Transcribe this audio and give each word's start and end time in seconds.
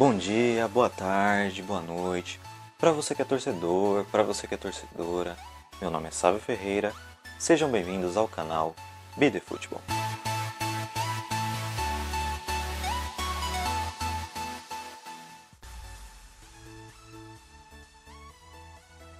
Bom 0.00 0.16
dia, 0.16 0.66
boa 0.66 0.88
tarde, 0.88 1.62
boa 1.62 1.82
noite. 1.82 2.40
Para 2.78 2.90
você 2.90 3.14
que 3.14 3.20
é 3.20 3.24
torcedor, 3.26 4.06
para 4.06 4.22
você 4.22 4.46
que 4.46 4.54
é 4.54 4.56
torcedora, 4.56 5.36
meu 5.78 5.90
nome 5.90 6.08
é 6.08 6.10
Sávio 6.10 6.40
Ferreira. 6.40 6.94
Sejam 7.38 7.70
bem-vindos 7.70 8.16
ao 8.16 8.26
canal 8.26 8.74
Be 9.14 9.30
The 9.30 9.40
Futebol. 9.40 9.82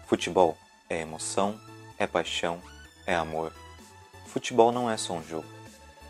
Futebol 0.06 0.56
é 0.88 1.02
emoção, 1.02 1.60
é 1.98 2.06
paixão, 2.06 2.58
é 3.06 3.14
amor. 3.14 3.52
Futebol 4.28 4.72
não 4.72 4.90
é 4.90 4.96
só 4.96 5.12
um 5.12 5.22
jogo. 5.22 5.46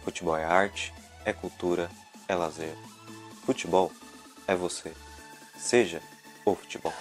Futebol 0.05 0.37
é 0.37 0.45
arte, 0.45 0.95
é 1.25 1.33
cultura, 1.33 1.91
é 2.29 2.37
lazer. 2.37 2.77
Futebol 3.45 3.91
é 4.51 4.57
você. 4.57 4.93
Seja 5.57 6.03
o 6.45 6.57
futebol. 6.57 6.93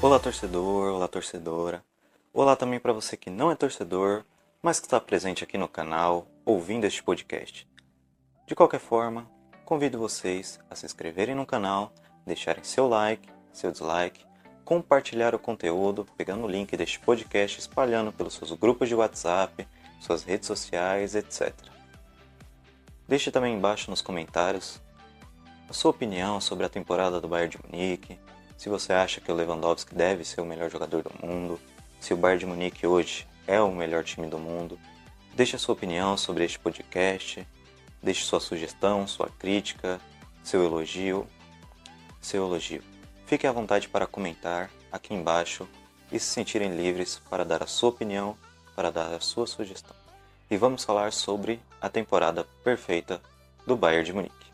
Olá 0.00 0.18
torcedor, 0.18 0.94
olá 0.94 1.06
torcedora. 1.06 1.84
Olá 2.32 2.56
também 2.56 2.80
para 2.80 2.94
você 2.94 3.18
que 3.18 3.28
não 3.28 3.50
é 3.50 3.54
torcedor, 3.54 4.24
mas 4.62 4.80
que 4.80 4.86
está 4.86 4.98
presente 4.98 5.44
aqui 5.44 5.58
no 5.58 5.68
canal, 5.68 6.26
ouvindo 6.46 6.86
este 6.86 7.02
podcast. 7.02 7.68
De 8.46 8.54
qualquer 8.54 8.80
forma, 8.80 9.30
convido 9.66 9.98
vocês 9.98 10.58
a 10.70 10.74
se 10.74 10.86
inscreverem 10.86 11.34
no 11.34 11.44
canal, 11.44 11.92
deixarem 12.24 12.64
seu 12.64 12.88
like, 12.88 13.28
seu 13.52 13.70
dislike, 13.70 14.24
compartilhar 14.64 15.34
o 15.34 15.38
conteúdo, 15.38 16.06
pegando 16.16 16.44
o 16.44 16.48
link 16.48 16.76
deste 16.76 16.98
podcast, 16.98 17.58
espalhando 17.58 18.12
pelos 18.12 18.34
seus 18.34 18.52
grupos 18.52 18.88
de 18.88 18.94
WhatsApp, 18.94 19.66
suas 20.00 20.22
redes 20.22 20.46
sociais, 20.46 21.14
etc. 21.14 21.52
Deixe 23.06 23.30
também 23.30 23.54
embaixo 23.54 23.90
nos 23.90 24.00
comentários 24.00 24.80
a 25.68 25.72
sua 25.72 25.90
opinião 25.90 26.40
sobre 26.40 26.66
a 26.66 26.68
temporada 26.68 27.20
do 27.20 27.28
Bayern 27.28 27.50
de 27.50 27.58
Munique, 27.64 28.18
se 28.56 28.68
você 28.68 28.92
acha 28.92 29.20
que 29.20 29.30
o 29.30 29.34
Lewandowski 29.34 29.94
deve 29.94 30.24
ser 30.24 30.40
o 30.40 30.44
melhor 30.44 30.70
jogador 30.70 31.02
do 31.02 31.26
mundo, 31.26 31.58
se 32.00 32.14
o 32.14 32.16
Bayern 32.16 32.40
de 32.40 32.46
Munique 32.46 32.86
hoje 32.86 33.26
é 33.46 33.60
o 33.60 33.72
melhor 33.72 34.04
time 34.04 34.28
do 34.28 34.38
mundo. 34.38 34.78
Deixe 35.34 35.56
a 35.56 35.58
sua 35.58 35.72
opinião 35.72 36.16
sobre 36.16 36.44
este 36.44 36.58
podcast, 36.58 37.46
deixe 38.02 38.24
sua 38.24 38.40
sugestão, 38.40 39.06
sua 39.06 39.28
crítica, 39.38 40.00
seu 40.42 40.64
elogio, 40.64 41.26
seu 42.20 42.44
elogio. 42.44 42.91
Fique 43.32 43.46
à 43.46 43.52
vontade 43.52 43.88
para 43.88 44.06
comentar 44.06 44.70
aqui 44.92 45.14
embaixo 45.14 45.66
e 46.12 46.20
se 46.20 46.26
sentirem 46.26 46.76
livres 46.76 47.18
para 47.30 47.46
dar 47.46 47.62
a 47.62 47.66
sua 47.66 47.88
opinião, 47.88 48.36
para 48.76 48.92
dar 48.92 49.10
a 49.10 49.20
sua 49.20 49.46
sugestão. 49.46 49.96
E 50.50 50.56
vamos 50.58 50.84
falar 50.84 51.14
sobre 51.14 51.58
a 51.80 51.88
temporada 51.88 52.46
perfeita 52.62 53.22
do 53.66 53.74
Bayern 53.74 54.04
de 54.04 54.12
Munique. 54.12 54.52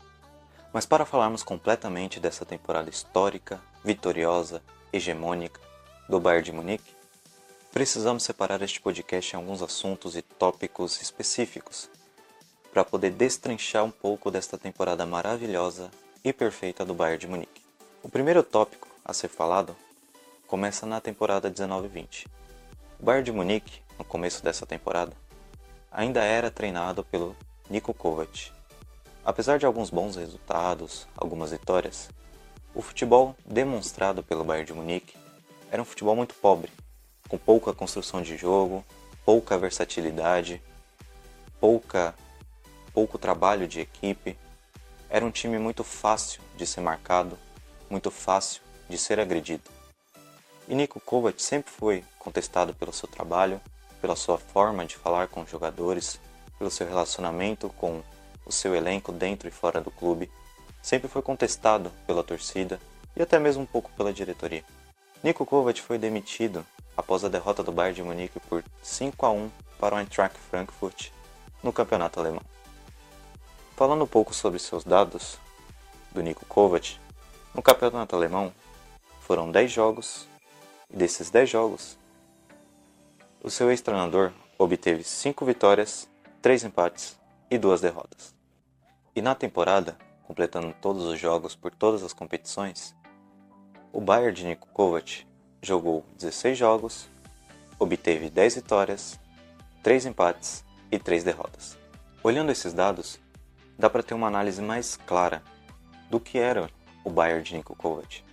Mas 0.71 0.85
para 0.85 1.05
falarmos 1.05 1.43
completamente 1.43 2.21
dessa 2.21 2.45
temporada 2.45 2.89
histórica, 2.89 3.59
vitoriosa, 3.83 4.63
hegemônica 4.93 5.59
do 6.07 6.17
Bayern 6.17 6.45
de 6.45 6.53
Munique, 6.53 6.95
precisamos 7.73 8.23
separar 8.23 8.61
este 8.61 8.79
podcast 8.79 9.35
em 9.35 9.39
alguns 9.39 9.61
assuntos 9.61 10.15
e 10.15 10.21
tópicos 10.21 11.01
específicos 11.01 11.89
para 12.71 12.85
poder 12.85 13.11
destrinchar 13.11 13.83
um 13.83 13.91
pouco 13.91 14.31
desta 14.31 14.57
temporada 14.57 15.05
maravilhosa 15.05 15.91
e 16.23 16.31
perfeita 16.31 16.85
do 16.85 16.93
Bayern 16.93 17.19
de 17.19 17.27
Munique. 17.27 17.58
O 18.01 18.07
primeiro 18.07 18.41
tópico 18.41 18.87
a 19.03 19.13
ser 19.13 19.27
falado 19.27 19.75
começa 20.47 20.85
na 20.85 21.01
temporada 21.01 21.51
19-20. 21.51 22.27
O 22.97 23.03
Bayern 23.03 23.25
de 23.25 23.31
Munique, 23.31 23.81
no 23.97 24.05
começo 24.05 24.41
dessa 24.41 24.65
temporada, 24.65 25.11
ainda 25.91 26.23
era 26.23 26.49
treinado 26.49 27.03
pelo 27.03 27.35
Niko 27.69 27.93
Kovac. 27.93 28.51
Apesar 29.23 29.59
de 29.59 29.65
alguns 29.65 29.89
bons 29.89 30.15
resultados, 30.15 31.07
algumas 31.15 31.51
vitórias, 31.51 32.09
o 32.73 32.81
futebol 32.81 33.35
demonstrado 33.45 34.23
pelo 34.23 34.45
Bayern 34.45 34.67
de 34.67 34.73
Munique 34.73 35.17
era 35.69 35.81
um 35.81 35.85
futebol 35.85 36.15
muito 36.15 36.33
pobre, 36.35 36.71
com 37.27 37.37
pouca 37.37 37.73
construção 37.73 38.21
de 38.21 38.37
jogo, 38.37 38.83
pouca 39.25 39.57
versatilidade, 39.57 40.61
pouca 41.59 42.15
pouco 42.93 43.17
trabalho 43.17 43.67
de 43.67 43.81
equipe. 43.81 44.37
Era 45.09 45.25
um 45.25 45.31
time 45.31 45.59
muito 45.59 45.83
fácil 45.83 46.41
de 46.55 46.65
ser 46.65 46.79
marcado, 46.81 47.37
muito 47.89 48.11
fácil 48.11 48.61
de 48.89 48.97
ser 48.97 49.19
agredido. 49.19 49.63
E 50.67 50.75
Niko 50.75 50.99
Kovac 50.99 51.41
sempre 51.41 51.71
foi 51.71 52.03
contestado 52.17 52.73
pelo 52.73 52.93
seu 52.93 53.07
trabalho, 53.07 53.59
pela 53.99 54.15
sua 54.15 54.37
forma 54.37 54.85
de 54.85 54.95
falar 54.95 55.27
com 55.27 55.41
os 55.41 55.49
jogadores, 55.49 56.19
pelo 56.57 56.69
seu 56.69 56.87
relacionamento 56.87 57.69
com 57.69 58.01
o 58.45 58.51
seu 58.51 58.75
elenco 58.75 59.11
dentro 59.11 59.47
e 59.47 59.51
fora 59.51 59.81
do 59.81 59.91
clube. 59.91 60.29
Sempre 60.81 61.07
foi 61.07 61.21
contestado 61.21 61.91
pela 62.05 62.23
torcida 62.23 62.79
e 63.15 63.21
até 63.21 63.39
mesmo 63.39 63.63
um 63.63 63.65
pouco 63.65 63.91
pela 63.91 64.13
diretoria. 64.13 64.63
Niko 65.23 65.45
Kovac 65.45 65.81
foi 65.81 65.97
demitido 65.97 66.65
após 66.95 67.23
a 67.23 67.29
derrota 67.29 67.63
do 67.63 67.71
Bayern 67.71 67.95
de 67.95 68.03
Munique 68.03 68.39
por 68.41 68.63
5 68.81 69.25
a 69.25 69.31
1 69.31 69.49
para 69.79 69.95
o 69.95 69.99
Eintracht 69.99 70.37
Frankfurt 70.49 71.09
no 71.63 71.73
campeonato 71.73 72.19
alemão. 72.19 72.41
Falando 73.75 74.03
um 74.03 74.07
pouco 74.07 74.33
sobre 74.33 74.59
seus 74.59 74.83
dados 74.83 75.37
do 76.11 76.21
Niko 76.21 76.45
Kovac, 76.45 76.99
no 77.53 77.61
campeonato 77.61 78.15
alemão 78.15 78.53
foram 79.21 79.51
10 79.51 79.71
jogos 79.71 80.27
e 80.89 80.97
desses 80.97 81.29
10 81.29 81.49
jogos 81.49 81.97
o 83.41 83.49
seu 83.49 83.69
ex-treinador 83.69 84.33
obteve 84.57 85.03
5 85.03 85.45
vitórias, 85.45 86.09
3 86.41 86.65
empates 86.65 87.17
e 87.49 87.57
2 87.57 87.79
derrotas. 87.79 88.35
E 89.15 89.21
na 89.21 89.33
temporada, 89.33 89.97
completando 90.23 90.75
todos 90.81 91.05
os 91.05 91.17
jogos 91.17 91.55
por 91.55 91.73
todas 91.73 92.03
as 92.03 92.11
competições, 92.11 92.93
o 93.93 94.01
Bayern 94.01 94.33
de 94.33 94.45
Niko 94.45 94.67
Kovac 94.73 95.25
jogou 95.61 96.05
16 96.17 96.57
jogos, 96.57 97.09
obteve 97.79 98.29
10 98.29 98.55
vitórias, 98.55 99.19
3 99.81 100.07
empates 100.07 100.65
e 100.91 100.99
3 100.99 101.23
derrotas. 101.23 101.77
Olhando 102.21 102.51
esses 102.51 102.73
dados, 102.73 103.19
dá 103.77 103.89
para 103.89 104.03
ter 104.03 104.13
uma 104.13 104.27
análise 104.27 104.61
mais 104.61 104.97
clara 104.97 105.41
do 106.09 106.19
que 106.19 106.37
era 106.37 106.69
o 107.09 107.11
Bayern 107.11 107.41
de 107.41 107.55
Niko 107.55 107.75
Kovac. 107.75 108.23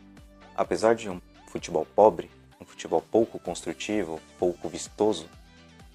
Apesar 0.55 0.95
de 0.95 1.09
um 1.09 1.19
futebol 1.49 1.87
pobre, 1.97 2.31
um 2.61 2.67
futebol 2.67 3.01
pouco 3.01 3.39
construtivo, 3.39 4.21
pouco 4.39 4.69
vistoso, 4.69 5.27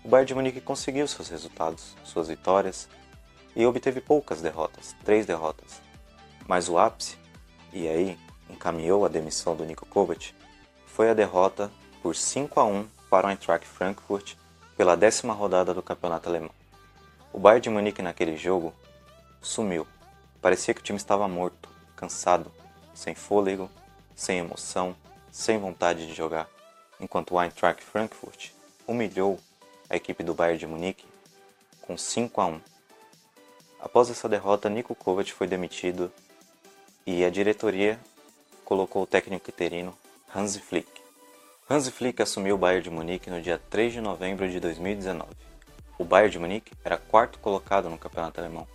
o 0.03 0.09
Bayern 0.09 0.27
de 0.27 0.33
Munique 0.33 0.59
conseguiu 0.59 1.07
seus 1.07 1.29
resultados, 1.29 1.95
suas 2.03 2.27
vitórias 2.27 2.89
e 3.55 3.63
obteve 3.67 4.01
poucas 4.01 4.41
derrotas, 4.41 4.95
três 5.05 5.27
derrotas. 5.27 5.79
Mas 6.47 6.67
o 6.67 6.79
ápice, 6.79 7.17
e 7.71 7.87
aí 7.87 8.17
encaminhou 8.49 9.05
a 9.05 9.09
demissão 9.09 9.55
do 9.55 9.63
Niko 9.63 9.85
Kovac, 9.85 10.33
foi 10.87 11.11
a 11.11 11.13
derrota 11.13 11.71
por 12.01 12.15
5 12.15 12.59
a 12.59 12.65
1 12.65 12.87
para 13.11 13.27
o 13.27 13.29
Eintracht 13.29 13.67
Frankfurt 13.67 14.33
pela 14.75 14.97
décima 14.97 15.35
rodada 15.35 15.71
do 15.71 15.83
campeonato 15.83 16.27
alemão. 16.27 16.51
O 17.31 17.39
Bayern 17.39 17.61
de 17.61 17.69
Munique 17.69 18.01
naquele 18.01 18.35
jogo 18.35 18.73
sumiu. 19.39 19.85
Parecia 20.41 20.73
que 20.73 20.81
o 20.81 20.83
time 20.83 20.97
estava 20.97 21.27
morto, 21.27 21.69
cansado, 21.95 22.51
sem 22.93 23.15
fôlego, 23.15 23.69
sem 24.15 24.39
emoção, 24.39 24.95
sem 25.31 25.57
vontade 25.57 26.07
de 26.07 26.13
jogar, 26.13 26.49
enquanto 26.99 27.33
o 27.33 27.41
Eintracht 27.41 27.83
Frankfurt 27.83 28.51
humilhou 28.87 29.39
a 29.89 29.95
equipe 29.95 30.23
do 30.23 30.33
Bayern 30.33 30.59
de 30.59 30.67
Munique 30.67 31.05
com 31.81 31.97
5 31.97 32.41
a 32.41 32.45
1. 32.45 32.61
Após 33.79 34.09
essa 34.09 34.29
derrota, 34.29 34.69
Niko 34.69 34.93
Kovac 34.93 35.31
foi 35.33 35.47
demitido 35.47 36.11
e 37.05 37.25
a 37.25 37.29
diretoria 37.29 37.99
colocou 38.63 39.03
o 39.03 39.07
técnico 39.07 39.49
interino 39.49 39.97
Hans 40.33 40.55
Flick. 40.57 40.89
Hans 41.69 41.89
Flick 41.89 42.21
assumiu 42.21 42.55
o 42.55 42.57
Bayern 42.57 42.83
de 42.83 42.89
Munique 42.89 43.29
no 43.29 43.41
dia 43.41 43.59
3 43.69 43.93
de 43.93 44.01
novembro 44.01 44.49
de 44.49 44.59
2019. 44.59 45.29
O 45.97 46.03
Bayern 46.03 46.31
de 46.31 46.39
Munique 46.39 46.73
era 46.83 46.97
quarto 46.97 47.39
colocado 47.39 47.89
no 47.89 47.97
campeonato 47.97 48.39
alemão. 48.39 48.67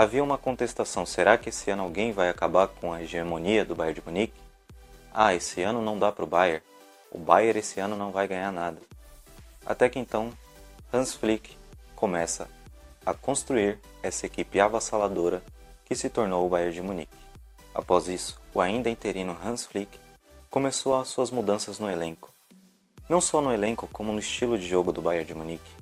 Havia 0.00 0.22
uma 0.22 0.38
contestação: 0.38 1.04
será 1.04 1.36
que 1.36 1.48
esse 1.48 1.72
ano 1.72 1.82
alguém 1.82 2.12
vai 2.12 2.28
acabar 2.28 2.68
com 2.68 2.92
a 2.92 3.02
hegemonia 3.02 3.64
do 3.64 3.74
Bayern 3.74 3.98
de 3.98 4.06
Munique? 4.06 4.40
Ah, 5.12 5.34
esse 5.34 5.60
ano 5.60 5.82
não 5.82 5.98
dá 5.98 6.12
para 6.12 6.22
o 6.22 6.28
Bayern. 6.28 6.62
O 7.10 7.18
Bayern 7.18 7.58
esse 7.58 7.80
ano 7.80 7.96
não 7.96 8.12
vai 8.12 8.28
ganhar 8.28 8.52
nada. 8.52 8.80
Até 9.66 9.88
que 9.88 9.98
então, 9.98 10.32
Hans 10.92 11.14
Flick 11.14 11.58
começa 11.96 12.48
a 13.04 13.12
construir 13.12 13.80
essa 14.00 14.24
equipe 14.24 14.60
avassaladora 14.60 15.42
que 15.84 15.96
se 15.96 16.08
tornou 16.08 16.46
o 16.46 16.48
Bayern 16.48 16.72
de 16.72 16.80
Munique. 16.80 17.18
Após 17.74 18.06
isso, 18.06 18.40
o 18.54 18.60
ainda 18.60 18.88
interino 18.88 19.36
Hans 19.44 19.66
Flick 19.66 19.98
começou 20.48 20.94
as 20.94 21.08
suas 21.08 21.32
mudanças 21.32 21.80
no 21.80 21.90
elenco. 21.90 22.32
Não 23.08 23.20
só 23.20 23.40
no 23.40 23.52
elenco, 23.52 23.88
como 23.92 24.12
no 24.12 24.20
estilo 24.20 24.56
de 24.56 24.68
jogo 24.68 24.92
do 24.92 25.02
Bayern 25.02 25.26
de 25.26 25.34
Munique. 25.34 25.72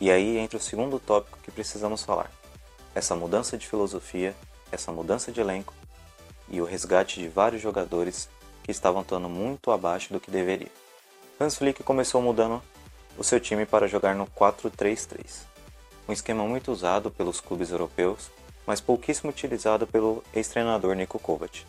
E 0.00 0.10
aí 0.10 0.36
entra 0.36 0.58
o 0.58 0.60
segundo 0.60 0.98
tópico 0.98 1.38
que 1.44 1.52
precisamos 1.52 2.02
falar. 2.02 2.28
Essa 2.96 3.14
mudança 3.14 3.58
de 3.58 3.68
filosofia, 3.68 4.34
essa 4.72 4.90
mudança 4.90 5.30
de 5.30 5.38
elenco 5.38 5.74
e 6.48 6.62
o 6.62 6.64
resgate 6.64 7.20
de 7.20 7.28
vários 7.28 7.60
jogadores 7.60 8.26
que 8.62 8.70
estavam 8.70 9.02
atuando 9.02 9.28
muito 9.28 9.70
abaixo 9.70 10.14
do 10.14 10.18
que 10.18 10.30
deveria. 10.30 10.72
Hans 11.38 11.56
Flick 11.56 11.82
começou 11.82 12.22
mudando 12.22 12.62
o 13.18 13.22
seu 13.22 13.38
time 13.38 13.66
para 13.66 13.86
jogar 13.86 14.14
no 14.14 14.26
4-3-3, 14.28 15.42
um 16.08 16.12
esquema 16.14 16.44
muito 16.44 16.72
usado 16.72 17.10
pelos 17.10 17.38
clubes 17.38 17.70
europeus, 17.70 18.30
mas 18.66 18.80
pouquíssimo 18.80 19.28
utilizado 19.28 19.86
pelo 19.86 20.24
ex-treinador 20.32 20.94
Niko 20.94 21.18
Kovac. 21.18 21.66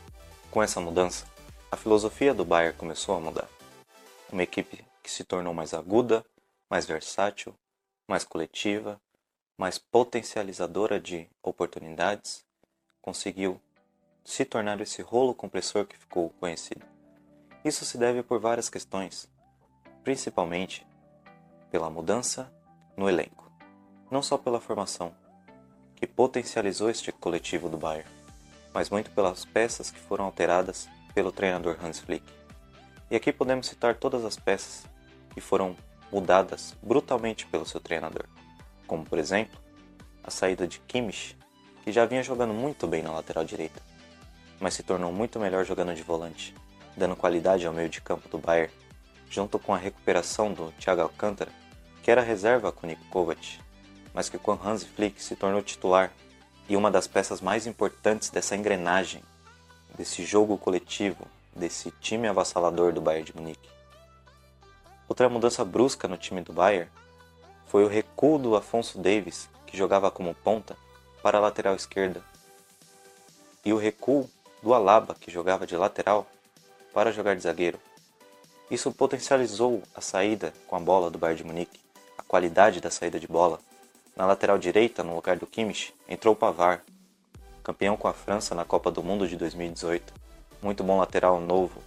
Com 0.49 0.63
essa 0.63 0.79
mudança, 0.79 1.25
a 1.69 1.75
filosofia 1.75 2.33
do 2.33 2.45
Bayern 2.45 2.77
começou 2.77 3.17
a 3.17 3.19
mudar. 3.19 3.49
Uma 4.31 4.43
equipe 4.43 4.81
que 5.03 5.11
se 5.11 5.25
tornou 5.25 5.53
mais 5.53 5.73
aguda, 5.73 6.23
mais 6.69 6.85
versátil, 6.85 7.53
mais 8.07 8.23
coletiva, 8.23 8.97
mais 9.57 9.79
potencializadora 9.79 10.99
de 10.99 11.27
oportunidades, 11.41 12.45
conseguiu 13.01 13.59
se 14.23 14.45
tornar 14.45 14.79
esse 14.81 15.01
rolo 15.01 15.33
compressor 15.33 15.85
que 15.85 15.97
ficou 15.97 16.29
conhecido. 16.39 16.85
Isso 17.65 17.83
se 17.83 17.97
deve 17.97 18.21
por 18.21 18.39
várias 18.39 18.69
questões, 18.69 19.27
principalmente 20.03 20.85
pela 21.71 21.89
mudança 21.89 22.53
no 22.95 23.09
elenco, 23.09 23.51
não 24.11 24.21
só 24.21 24.37
pela 24.37 24.61
formação, 24.61 25.13
que 25.95 26.05
potencializou 26.05 26.89
este 26.89 27.11
coletivo 27.11 27.67
do 27.67 27.77
Bayern, 27.77 28.09
mas 28.73 28.89
muito 28.89 29.09
pelas 29.11 29.43
peças 29.43 29.89
que 29.89 29.99
foram 29.99 30.25
alteradas 30.25 30.87
pelo 31.15 31.31
treinador 31.31 31.77
Hans 31.83 31.99
Flick. 31.99 32.25
E 33.09 33.15
aqui 33.15 33.33
podemos 33.33 33.65
citar 33.65 33.95
todas 33.95 34.23
as 34.23 34.37
peças 34.37 34.85
que 35.33 35.41
foram 35.41 35.75
mudadas 36.11 36.75
brutalmente 36.83 37.47
pelo 37.47 37.65
seu 37.65 37.79
treinador, 37.79 38.25
como 38.87 39.05
por 39.05 39.19
exemplo, 39.19 39.59
a 40.23 40.31
saída 40.31 40.65
de 40.65 40.79
Kimmich, 40.79 41.37
que 41.83 41.91
já 41.91 42.05
vinha 42.05 42.23
jogando 42.23 42.53
muito 42.53 42.87
bem 42.87 43.03
na 43.03 43.11
lateral 43.11 43.43
direita, 43.43 43.81
mas 44.59 44.73
se 44.73 44.83
tornou 44.83 45.11
muito 45.11 45.39
melhor 45.39 45.63
jogando 45.63 45.93
de 45.93 46.01
volante, 46.01 46.55
dando 46.95 47.15
qualidade 47.15 47.67
ao 47.67 47.73
meio 47.73 47.89
de 47.89 48.01
campo 48.01 48.27
do 48.27 48.37
Bayern, 48.37 48.73
junto 49.29 49.59
com 49.59 49.73
a 49.73 49.77
recuperação 49.77 50.51
do 50.51 50.71
Thiago 50.79 51.01
Alcântara, 51.01 51.51
que 52.01 52.09
era 52.09 52.21
reserva 52.21 52.71
com 52.71 52.87
Niko 52.87 53.05
Kovac, 53.09 53.59
mas 54.13 54.29
que 54.29 54.37
com 54.37 54.53
Hans 54.53 54.83
Flick 54.83 55.21
se 55.21 55.35
tornou 55.35 55.61
titular 55.61 56.11
e 56.67 56.75
uma 56.75 56.89
das 56.89 57.07
peças 57.07 57.39
mais 57.39 57.67
importantes 57.67 58.29
dessa 58.29 58.55
engrenagem, 58.55 59.21
desse 59.97 60.25
jogo 60.25 60.57
coletivo, 60.57 61.27
desse 61.55 61.91
time 62.01 62.27
avassalador 62.27 62.91
do 62.93 63.01
Bayern 63.01 63.25
de 63.25 63.35
Munique. 63.35 63.69
Outra 65.07 65.29
mudança 65.29 65.63
brusca 65.63 66.07
no 66.07 66.17
time 66.17 66.41
do 66.41 66.51
Bayern 66.51 66.89
foi 67.67 67.83
o 67.83 67.87
recuo 67.87 68.37
do 68.37 68.55
Afonso 68.55 68.97
Davis, 68.97 69.49
que 69.65 69.77
jogava 69.77 70.09
como 70.09 70.33
ponta, 70.33 70.75
para 71.21 71.37
a 71.37 71.41
lateral 71.41 71.75
esquerda, 71.75 72.23
e 73.65 73.73
o 73.73 73.77
recuo 73.77 74.29
do 74.63 74.73
Alaba, 74.73 75.15
que 75.19 75.29
jogava 75.29 75.67
de 75.67 75.75
lateral, 75.75 76.25
para 76.93 77.11
jogar 77.11 77.35
de 77.35 77.41
zagueiro. 77.41 77.79
Isso 78.71 78.91
potencializou 78.91 79.83
a 79.93 80.01
saída 80.01 80.53
com 80.67 80.75
a 80.75 80.79
bola 80.79 81.09
do 81.09 81.17
Bayern 81.17 81.41
de 81.41 81.43
Munique, 81.43 81.79
a 82.17 82.23
qualidade 82.23 82.79
da 82.79 82.89
saída 82.89 83.19
de 83.19 83.27
bola. 83.27 83.59
Na 84.15 84.25
lateral 84.25 84.57
direita, 84.57 85.03
no 85.03 85.15
lugar 85.15 85.37
do 85.37 85.45
Kimmich, 85.45 85.93
entrou 86.07 86.33
o 86.33 86.37
Pavard, 86.37 86.81
campeão 87.63 87.97
com 87.97 88.07
a 88.07 88.13
França 88.13 88.55
na 88.55 88.63
Copa 88.63 88.89
do 88.89 89.03
Mundo 89.03 89.27
de 89.27 89.35
2018. 89.35 90.13
Muito 90.61 90.83
bom 90.83 90.97
lateral 90.97 91.39
novo, 91.39 91.83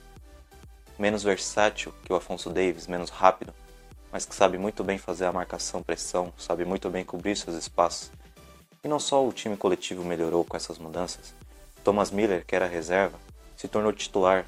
menos 0.99 1.23
versátil 1.23 1.93
que 2.05 2.13
o 2.13 2.17
Afonso 2.17 2.51
Davis, 2.51 2.87
menos 2.87 3.09
rápido, 3.11 3.55
mas 4.13 4.25
que 4.25 4.35
sabe 4.35 4.59
muito 4.59 4.83
bem 4.83 4.99
fazer 4.99 5.27
a 5.27 5.33
marcação-pressão, 5.33 6.33
sabe 6.37 6.65
muito 6.65 6.91
bem 6.91 7.05
cobrir 7.05 7.37
seus 7.37 7.57
espaços. 7.57 8.11
E 8.83 8.89
não 8.89 8.99
só 8.99 9.27
o 9.27 9.33
time 9.33 9.57
coletivo 9.57 10.05
melhorou 10.05 10.45
com 10.45 10.57
essas 10.57 10.79
mudanças, 10.79 11.35
Thomas 11.85 12.11
Miller, 12.11 12.45
que 12.47 12.57
era 12.57 12.67
reserva, 12.67 13.19
se 13.57 13.69
tornou 13.69 13.93
titular 13.93 14.47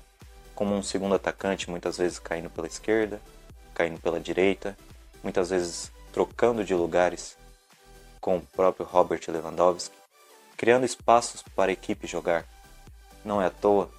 como 0.55 0.75
um 0.75 0.83
segundo 0.83 1.15
atacante, 1.15 1.71
muitas 1.71 1.99
vezes 1.99 2.19
caindo 2.19 2.51
pela 2.51 2.67
esquerda, 2.67 3.21
caindo 3.75 4.01
pela 4.01 4.21
direita, 4.21 4.77
muitas 5.23 5.51
vezes 5.51 5.91
trocando 6.13 6.65
de 6.65 6.75
lugares 6.75 7.37
com 8.21 8.37
o 8.37 8.41
próprio 8.41 8.87
Robert 8.87 9.21
Lewandowski, 9.29 9.95
criando 10.57 10.85
espaços 10.85 11.43
para 11.57 11.71
a 11.71 11.73
equipe 11.73 12.07
jogar. 12.07 12.47
Não 13.25 13.41
é 13.41 13.47
à 13.47 13.51
toa 13.51 13.91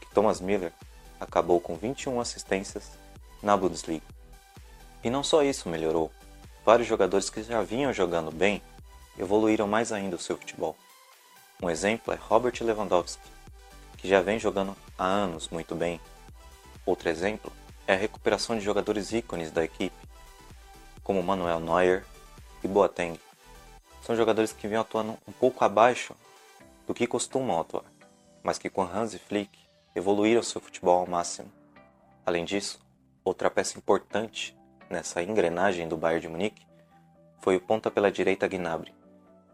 que 0.00 0.14
Thomas 0.14 0.40
Miller 0.40 0.72
acabou 1.18 1.60
com 1.60 1.74
21 1.74 2.20
assistências 2.20 2.90
na 3.42 3.56
Bundesliga. 3.56 4.11
E 5.04 5.10
não 5.10 5.22
só 5.22 5.42
isso 5.42 5.68
melhorou, 5.68 6.10
vários 6.64 6.86
jogadores 6.86 7.28
que 7.28 7.42
já 7.42 7.62
vinham 7.62 7.92
jogando 7.92 8.30
bem 8.30 8.62
evoluíram 9.18 9.66
mais 9.66 9.92
ainda 9.92 10.16
o 10.16 10.18
seu 10.18 10.36
futebol. 10.36 10.76
Um 11.62 11.68
exemplo 11.68 12.12
é 12.12 12.16
Robert 12.16 12.54
Lewandowski, 12.60 13.28
que 13.96 14.08
já 14.08 14.20
vem 14.20 14.38
jogando 14.38 14.76
há 14.98 15.04
anos 15.04 15.48
muito 15.48 15.74
bem. 15.74 16.00
Outro 16.84 17.08
exemplo 17.08 17.52
é 17.86 17.94
a 17.94 17.96
recuperação 17.96 18.56
de 18.56 18.64
jogadores 18.64 19.12
ícones 19.12 19.50
da 19.50 19.64
equipe, 19.64 19.96
como 21.02 21.22
Manuel 21.22 21.60
Neuer 21.60 22.04
e 22.62 22.68
Boateng. 22.68 23.18
São 24.02 24.16
jogadores 24.16 24.52
que 24.52 24.66
vinham 24.66 24.82
atuando 24.82 25.18
um 25.26 25.32
pouco 25.32 25.64
abaixo 25.64 26.14
do 26.86 26.94
que 26.94 27.06
costumam 27.06 27.60
atuar, 27.60 27.84
mas 28.42 28.58
que 28.58 28.70
com 28.70 28.82
Hans 28.82 29.14
Flick 29.14 29.56
evoluíram 29.94 30.42
seu 30.42 30.60
futebol 30.60 31.00
ao 31.00 31.06
máximo. 31.06 31.50
Além 32.26 32.44
disso, 32.44 32.80
outra 33.24 33.50
peça 33.50 33.78
importante 33.78 34.56
nessa 34.92 35.22
engrenagem 35.22 35.88
do 35.88 35.96
Bayern 35.96 36.20
de 36.20 36.28
Munique 36.28 36.66
foi 37.40 37.56
o 37.56 37.60
ponta 37.60 37.90
pela 37.90 38.12
direita 38.12 38.46
Gnabry, 38.46 38.94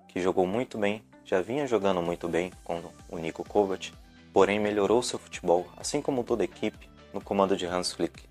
que 0.08 0.20
jogou 0.20 0.46
muito 0.46 0.76
bem, 0.76 1.02
já 1.24 1.40
vinha 1.40 1.66
jogando 1.66 2.02
muito 2.02 2.28
bem 2.28 2.52
com 2.64 2.82
o 3.08 3.18
Nico 3.18 3.44
Kovac, 3.44 3.94
porém 4.32 4.58
melhorou 4.58 5.02
seu 5.02 5.18
futebol, 5.18 5.66
assim 5.76 6.02
como 6.02 6.24
toda 6.24 6.42
a 6.42 6.44
equipe, 6.44 6.90
no 7.14 7.20
comando 7.20 7.56
de 7.56 7.64
Hans 7.64 7.92
Flick. 7.92 8.24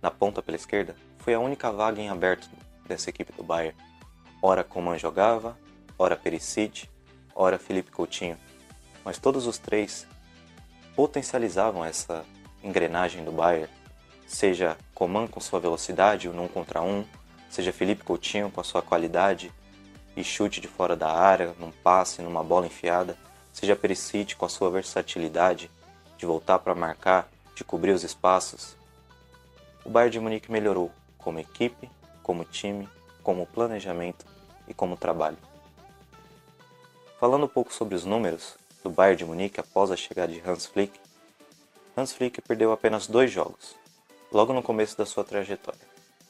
Na 0.00 0.10
ponta 0.10 0.42
pela 0.42 0.56
esquerda, 0.56 0.96
foi 1.18 1.34
a 1.34 1.40
única 1.40 1.70
vaga 1.70 2.00
em 2.00 2.08
aberto 2.08 2.48
dessa 2.88 3.10
equipe 3.10 3.32
do 3.32 3.44
Bayern. 3.44 3.76
Ora 4.42 4.64
Coman 4.64 4.98
jogava, 4.98 5.58
ora 5.98 6.16
Perisic, 6.16 6.88
ora 7.34 7.58
Felipe 7.58 7.90
Coutinho, 7.90 8.38
mas 9.04 9.18
todos 9.18 9.46
os 9.46 9.58
três 9.58 10.06
potencializavam 10.94 11.84
essa 11.84 12.24
engrenagem 12.62 13.24
do 13.24 13.32
Bayern, 13.32 13.70
seja 14.26 14.76
Coman 14.94 15.26
com 15.26 15.40
sua 15.40 15.60
velocidade, 15.60 16.28
o 16.28 16.32
um 16.32 16.48
contra 16.48 16.82
um, 16.82 17.04
seja 17.48 17.72
Felipe 17.72 18.04
Coutinho 18.04 18.50
com 18.50 18.60
a 18.60 18.64
sua 18.64 18.82
qualidade 18.82 19.52
e 20.16 20.24
chute 20.24 20.60
de 20.60 20.68
fora 20.68 20.96
da 20.96 21.10
área, 21.10 21.54
num 21.58 21.70
passe, 21.70 22.22
numa 22.22 22.42
bola 22.42 22.66
enfiada, 22.66 23.16
seja 23.52 23.76
Perisic 23.76 24.34
com 24.34 24.46
a 24.46 24.48
sua 24.48 24.70
versatilidade 24.70 25.70
de 26.18 26.26
voltar 26.26 26.58
para 26.58 26.74
marcar, 26.74 27.28
de 27.54 27.62
cobrir 27.62 27.92
os 27.92 28.02
espaços. 28.02 28.76
O 29.84 29.90
Bayern 29.90 30.12
de 30.12 30.20
Munique 30.20 30.50
melhorou 30.50 30.90
como 31.18 31.38
equipe, 31.38 31.88
como 32.22 32.44
time, 32.44 32.88
como 33.22 33.46
planejamento 33.46 34.24
e 34.66 34.74
como 34.74 34.96
trabalho. 34.96 35.38
Falando 37.20 37.44
um 37.44 37.48
pouco 37.48 37.72
sobre 37.72 37.94
os 37.94 38.04
números, 38.04 38.56
do 38.82 38.90
Bayern 38.90 39.16
de 39.16 39.24
Munique 39.24 39.60
após 39.60 39.90
a 39.90 39.96
chegada 39.96 40.32
de 40.32 40.42
Hans 40.46 40.66
Flick, 40.66 40.98
Hans 41.96 42.12
Flick 42.12 42.40
perdeu 42.42 42.72
apenas 42.72 43.06
dois 43.06 43.30
jogos, 43.30 43.74
logo 44.32 44.52
no 44.52 44.62
começo 44.62 44.96
da 44.96 45.06
sua 45.06 45.24
trajetória. 45.24 45.80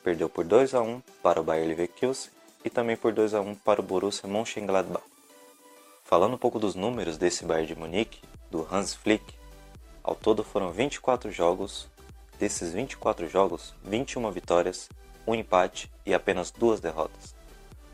Perdeu 0.03 0.29
por 0.29 0.45
2 0.45 0.75
a 0.75 0.83
1 0.83 1.03
para 1.23 1.41
o 1.41 1.45
Bayer 1.45 1.67
Leverkusen 1.67 2.31
e 2.65 2.71
também 2.71 2.97
por 2.97 3.12
2 3.12 3.35
a 3.35 3.41
1 3.41 3.55
para 3.57 3.81
o 3.81 3.85
Borussia 3.85 4.29
Mönchengladbach. 4.29 5.05
Falando 6.05 6.35
um 6.35 6.38
pouco 6.38 6.59
dos 6.59 6.75
números 6.75 7.17
desse 7.17 7.45
Bayern 7.45 7.67
de 7.67 7.79
Munique, 7.79 8.21
do 8.50 8.67
Hans 8.71 8.95
Flick, 8.95 9.35
ao 10.03 10.15
todo 10.15 10.45
foram 10.45 10.71
24 10.71 11.31
jogos, 11.33 11.88
desses 12.38 12.73
24 12.73 13.29
jogos, 13.29 13.75
21 13.83 14.31
vitórias, 14.31 14.88
um 15.26 15.35
empate 15.35 15.91
e 16.05 16.15
apenas 16.15 16.50
duas 16.50 16.81
derrotas. 16.81 17.35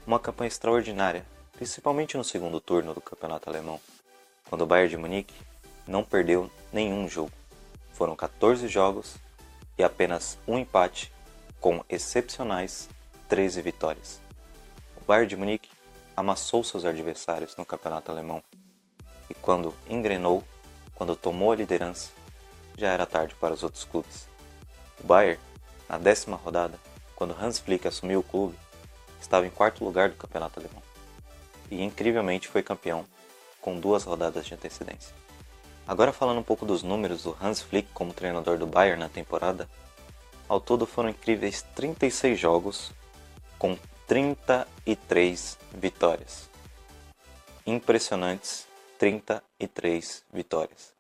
Uma 0.07 0.19
campanha 0.19 0.49
extraordinária, 0.49 1.25
principalmente 1.53 2.17
no 2.17 2.25
segundo 2.25 2.61
turno 2.61 2.93
do 2.93 3.01
campeonato 3.01 3.49
alemão 3.49 3.81
quando 4.53 4.65
o 4.65 4.67
Bayern 4.67 4.91
de 4.91 4.97
Munique 4.99 5.35
não 5.89 6.05
perdeu 6.05 6.51
nenhum 6.71 7.09
jogo. 7.09 7.33
Foram 7.95 8.15
14 8.15 8.69
jogos 8.69 9.17
e 9.83 9.85
apenas 9.85 10.39
um 10.47 10.57
empate, 10.57 11.13
com 11.61 11.85
excepcionais 11.89 12.89
13 13.29 13.61
vitórias. 13.63 14.21
O 14.97 15.05
Bayern 15.05 15.29
de 15.29 15.37
Munique 15.37 15.71
amassou 16.17 16.63
seus 16.63 16.85
adversários 16.85 17.57
no 17.57 17.65
campeonato 17.67 18.09
alemão 18.13 18.41
e 19.29 19.35
quando 19.35 19.75
engrenou, 19.91 20.45
quando 20.95 21.17
tomou 21.17 21.51
a 21.51 21.57
liderança, 21.57 22.11
já 22.79 22.93
era 22.93 23.05
tarde 23.05 23.35
para 23.35 23.55
os 23.55 23.65
outros 23.65 23.83
clubes. 23.83 24.29
O 25.03 25.05
Bayern, 25.05 25.41
na 25.89 25.99
décima 25.99 26.37
rodada, 26.37 26.79
quando 27.17 27.37
Hans 27.37 27.59
Flick 27.59 27.89
assumiu 27.89 28.21
o 28.21 28.25
clube, 28.25 28.57
estava 29.21 29.49
em 29.49 29.51
quarto 29.51 29.85
lugar 29.85 30.11
do 30.11 30.17
campeonato 30.17 30.61
alemão 30.61 30.83
e 31.73 31.83
incrivelmente 31.83 32.47
foi 32.47 32.63
campeão 32.63 33.05
com 33.61 33.81
duas 33.81 34.05
rodadas 34.05 34.47
de 34.47 34.55
antecedência. 34.55 35.13
Agora 35.87 36.13
falando 36.13 36.39
um 36.39 36.45
pouco 36.45 36.65
dos 36.65 36.83
números 36.83 37.25
do 37.25 37.37
Hans 37.41 37.61
Flick 37.61 37.89
como 37.93 38.13
treinador 38.13 38.57
do 38.57 38.67
Bayern 38.67 39.01
na 39.01 39.09
temporada, 39.09 39.69
ao 40.49 40.61
todo 40.61 40.87
foram 40.87 41.09
incríveis 41.09 41.63
36 41.75 42.39
jogos 42.39 42.93
com 43.59 43.77
33 44.07 45.59
vitórias. 45.75 46.49
Impressionantes 47.67 48.67
33 48.99 50.25
vitórias. 50.33 50.93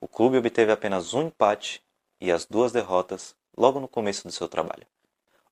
O 0.00 0.06
clube 0.06 0.38
obteve 0.38 0.70
apenas 0.70 1.14
um 1.14 1.22
empate 1.22 1.82
e 2.20 2.30
as 2.30 2.44
duas 2.44 2.70
derrotas 2.70 3.34
logo 3.56 3.80
no 3.80 3.88
começo 3.88 4.26
do 4.26 4.32
seu 4.32 4.48
trabalho. 4.48 4.86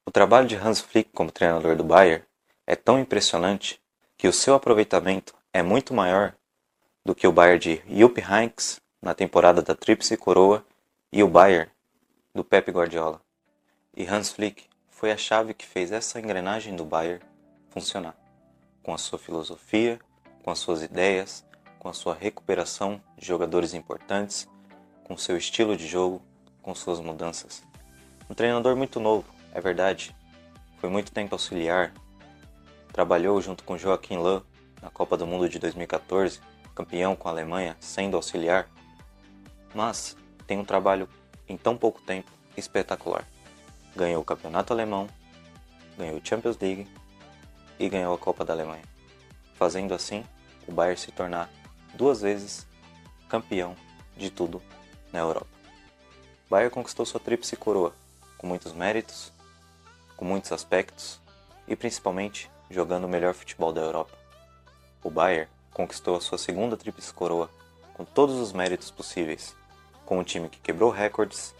O 0.04 0.10
trabalho 0.10 0.46
de 0.46 0.54
Hans 0.54 0.80
Flick 0.80 1.10
como 1.12 1.32
treinador 1.32 1.74
do 1.74 1.82
Bayern 1.82 2.24
é 2.64 2.76
tão 2.76 2.98
impressionante 3.00 3.80
que 4.16 4.28
o 4.28 4.32
seu 4.32 4.54
aproveitamento 4.54 5.34
é 5.52 5.62
muito 5.62 5.92
maior 5.92 6.32
do 7.06 7.14
que 7.14 7.24
o 7.24 7.30
Bayern 7.30 7.60
de 7.60 7.82
Jupp 7.88 8.20
Heynckes 8.20 8.80
na 9.00 9.14
temporada 9.14 9.62
da 9.62 9.76
Tríplice 9.76 10.16
Coroa 10.16 10.66
e 11.12 11.22
o 11.22 11.28
Bayern 11.28 11.70
do 12.34 12.42
Pep 12.42 12.68
Guardiola. 12.72 13.22
E 13.96 14.04
Hans 14.04 14.32
Flick 14.32 14.64
foi 14.90 15.12
a 15.12 15.16
chave 15.16 15.54
que 15.54 15.64
fez 15.64 15.92
essa 15.92 16.18
engrenagem 16.18 16.74
do 16.74 16.84
Bayern 16.84 17.22
funcionar, 17.70 18.16
com 18.82 18.92
a 18.92 18.98
sua 18.98 19.20
filosofia, 19.20 20.00
com 20.42 20.50
as 20.50 20.58
suas 20.58 20.82
ideias, 20.82 21.46
com 21.78 21.88
a 21.88 21.92
sua 21.92 22.12
recuperação 22.12 23.00
de 23.16 23.24
jogadores 23.24 23.72
importantes, 23.72 24.48
com 25.04 25.16
seu 25.16 25.36
estilo 25.36 25.76
de 25.76 25.86
jogo, 25.86 26.20
com 26.60 26.74
suas 26.74 26.98
mudanças. 26.98 27.62
Um 28.28 28.34
treinador 28.34 28.74
muito 28.74 28.98
novo, 28.98 29.32
é 29.54 29.60
verdade. 29.60 30.12
Foi 30.80 30.90
muito 30.90 31.12
tempo 31.12 31.36
auxiliar. 31.36 31.92
Trabalhou 32.92 33.40
junto 33.40 33.62
com 33.62 33.78
Joaquim 33.78 34.16
Löw 34.16 34.42
na 34.82 34.90
Copa 34.90 35.16
do 35.16 35.24
Mundo 35.24 35.48
de 35.48 35.60
2014, 35.60 36.40
campeão 36.76 37.16
com 37.16 37.26
a 37.26 37.32
Alemanha, 37.32 37.74
sendo 37.80 38.16
auxiliar. 38.16 38.68
Mas 39.74 40.14
tem 40.46 40.58
um 40.58 40.64
trabalho 40.64 41.08
em 41.48 41.56
tão 41.56 41.76
pouco 41.76 42.00
tempo 42.02 42.30
espetacular. 42.56 43.26
Ganhou 43.96 44.20
o 44.20 44.24
Campeonato 44.24 44.74
Alemão, 44.74 45.08
ganhou 45.96 46.18
o 46.18 46.20
Champions 46.22 46.58
League 46.58 46.86
e 47.78 47.88
ganhou 47.88 48.14
a 48.14 48.18
Copa 48.18 48.44
da 48.44 48.52
Alemanha, 48.52 48.84
fazendo 49.54 49.94
assim 49.94 50.22
o 50.68 50.72
Bayern 50.72 51.00
se 51.00 51.10
tornar 51.10 51.48
duas 51.94 52.20
vezes 52.20 52.66
campeão 53.28 53.74
de 54.16 54.30
tudo 54.30 54.62
na 55.12 55.20
Europa. 55.20 55.48
Bayern 56.50 56.72
conquistou 56.72 57.06
sua 57.06 57.20
tríplice 57.20 57.56
coroa, 57.56 57.94
com 58.36 58.46
muitos 58.46 58.72
méritos, 58.72 59.32
com 60.14 60.24
muitos 60.24 60.52
aspectos 60.52 61.20
e 61.66 61.74
principalmente 61.74 62.50
jogando 62.70 63.04
o 63.04 63.08
melhor 63.08 63.32
futebol 63.32 63.72
da 63.72 63.80
Europa. 63.80 64.12
O 65.02 65.10
Bayern 65.10 65.48
conquistou 65.76 66.16
a 66.16 66.20
sua 66.22 66.38
segunda 66.38 66.74
tríplice 66.74 67.12
coroa 67.12 67.50
com 67.92 68.02
todos 68.02 68.36
os 68.36 68.50
méritos 68.50 68.90
possíveis, 68.90 69.54
com 70.06 70.18
um 70.18 70.24
time 70.24 70.48
que 70.48 70.58
quebrou 70.58 70.90
recordes, 70.90 71.54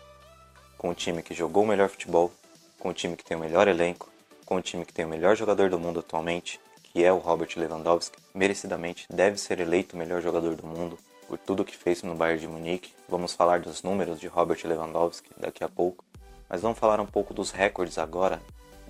com 0.78 0.88
um 0.88 0.94
time 0.94 1.22
que 1.22 1.34
jogou 1.34 1.64
o 1.64 1.66
melhor 1.66 1.90
futebol, 1.90 2.32
com 2.78 2.88
um 2.88 2.92
time 2.94 3.14
que 3.14 3.22
tem 3.22 3.36
o 3.36 3.40
melhor 3.40 3.68
elenco, 3.68 4.08
com 4.46 4.56
um 4.56 4.60
time 4.62 4.86
que 4.86 4.92
tem 4.92 5.04
o 5.04 5.08
melhor 5.08 5.36
jogador 5.36 5.68
do 5.68 5.78
mundo 5.78 6.00
atualmente, 6.00 6.58
que 6.82 7.04
é 7.04 7.12
o 7.12 7.18
Robert 7.18 7.50
Lewandowski, 7.58 8.16
merecidamente 8.34 9.06
deve 9.10 9.36
ser 9.36 9.60
eleito 9.60 9.94
o 9.94 9.98
melhor 9.98 10.22
jogador 10.22 10.54
do 10.54 10.66
mundo, 10.66 10.98
por 11.28 11.36
tudo 11.36 11.62
que 11.62 11.76
fez 11.76 12.02
no 12.02 12.14
Bayern 12.14 12.40
de 12.40 12.48
Munique. 12.48 12.94
Vamos 13.10 13.34
falar 13.34 13.60
dos 13.60 13.82
números 13.82 14.18
de 14.18 14.28
Robert 14.28 14.60
Lewandowski 14.64 15.28
daqui 15.36 15.62
a 15.62 15.68
pouco, 15.68 16.02
mas 16.48 16.62
vamos 16.62 16.78
falar 16.78 17.00
um 17.00 17.06
pouco 17.06 17.34
dos 17.34 17.50
recordes 17.50 17.98
agora 17.98 18.40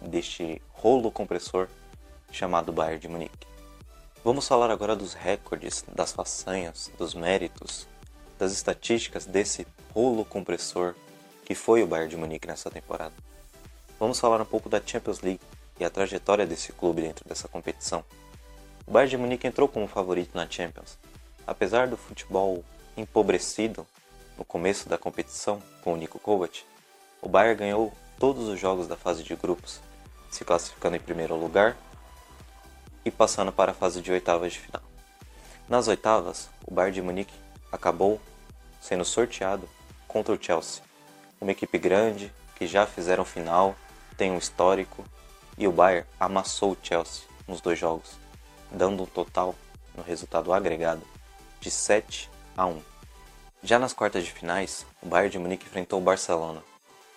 deste 0.00 0.62
rolo 0.72 1.10
compressor 1.10 1.66
chamado 2.30 2.72
Bayern 2.72 3.00
de 3.00 3.08
Munique. 3.08 3.55
Vamos 4.26 4.48
falar 4.48 4.72
agora 4.72 4.96
dos 4.96 5.14
recordes, 5.14 5.84
das 5.94 6.10
façanhas, 6.10 6.90
dos 6.98 7.14
méritos, 7.14 7.86
das 8.36 8.50
estatísticas 8.50 9.24
desse 9.24 9.64
rolo 9.94 10.24
compressor 10.24 10.96
que 11.44 11.54
foi 11.54 11.80
o 11.80 11.86
Bayern 11.86 12.10
de 12.10 12.16
Munique 12.16 12.48
nessa 12.48 12.68
temporada. 12.68 13.14
Vamos 14.00 14.18
falar 14.18 14.40
um 14.40 14.44
pouco 14.44 14.68
da 14.68 14.82
Champions 14.84 15.20
League 15.20 15.40
e 15.78 15.84
a 15.84 15.90
trajetória 15.90 16.44
desse 16.44 16.72
clube 16.72 17.02
dentro 17.02 17.24
dessa 17.28 17.46
competição. 17.46 18.02
O 18.84 18.90
Bayern 18.90 19.10
de 19.10 19.16
Munique 19.16 19.46
entrou 19.46 19.68
como 19.68 19.86
favorito 19.86 20.34
na 20.34 20.50
Champions, 20.50 20.98
Apesar 21.46 21.86
do 21.86 21.96
futebol 21.96 22.64
empobrecido 22.96 23.86
no 24.36 24.44
começo 24.44 24.88
da 24.88 24.98
competição 24.98 25.62
com 25.84 25.92
o 25.92 25.96
Nico 25.96 26.18
Kovac, 26.18 26.64
o 27.22 27.28
Bayern 27.28 27.60
ganhou 27.60 27.92
todos 28.18 28.48
os 28.48 28.58
jogos 28.58 28.88
da 28.88 28.96
fase 28.96 29.22
de 29.22 29.36
grupos, 29.36 29.80
se 30.32 30.44
classificando 30.44 30.96
em 30.96 31.00
primeiro 31.00 31.36
lugar 31.36 31.76
e 33.06 33.10
passando 33.10 33.52
para 33.52 33.70
a 33.70 33.74
fase 33.74 34.02
de 34.02 34.10
oitavas 34.10 34.52
de 34.52 34.58
final. 34.58 34.82
Nas 35.68 35.86
oitavas, 35.86 36.50
o 36.66 36.74
Bayern 36.74 36.92
de 36.96 37.02
Munique 37.02 37.34
acabou 37.70 38.20
sendo 38.80 39.04
sorteado 39.04 39.68
contra 40.08 40.34
o 40.34 40.42
Chelsea, 40.42 40.82
uma 41.40 41.52
equipe 41.52 41.78
grande 41.78 42.32
que 42.56 42.66
já 42.66 42.84
fizeram 42.84 43.24
final, 43.24 43.76
tem 44.16 44.32
um 44.32 44.38
histórico, 44.38 45.04
e 45.56 45.68
o 45.68 45.72
Bayern 45.72 46.04
amassou 46.18 46.72
o 46.72 46.78
Chelsea 46.82 47.22
nos 47.46 47.60
dois 47.60 47.78
jogos, 47.78 48.16
dando 48.72 49.04
um 49.04 49.06
total 49.06 49.54
no 49.94 50.02
resultado 50.02 50.52
agregado 50.52 51.02
de 51.60 51.70
7 51.70 52.28
a 52.56 52.66
1. 52.66 52.82
Já 53.62 53.78
nas 53.78 53.92
quartas 53.92 54.24
de 54.24 54.32
finais, 54.32 54.84
o 55.00 55.06
Bayern 55.06 55.30
de 55.30 55.38
Munique 55.38 55.66
enfrentou 55.66 56.00
o 56.00 56.02
Barcelona. 56.02 56.60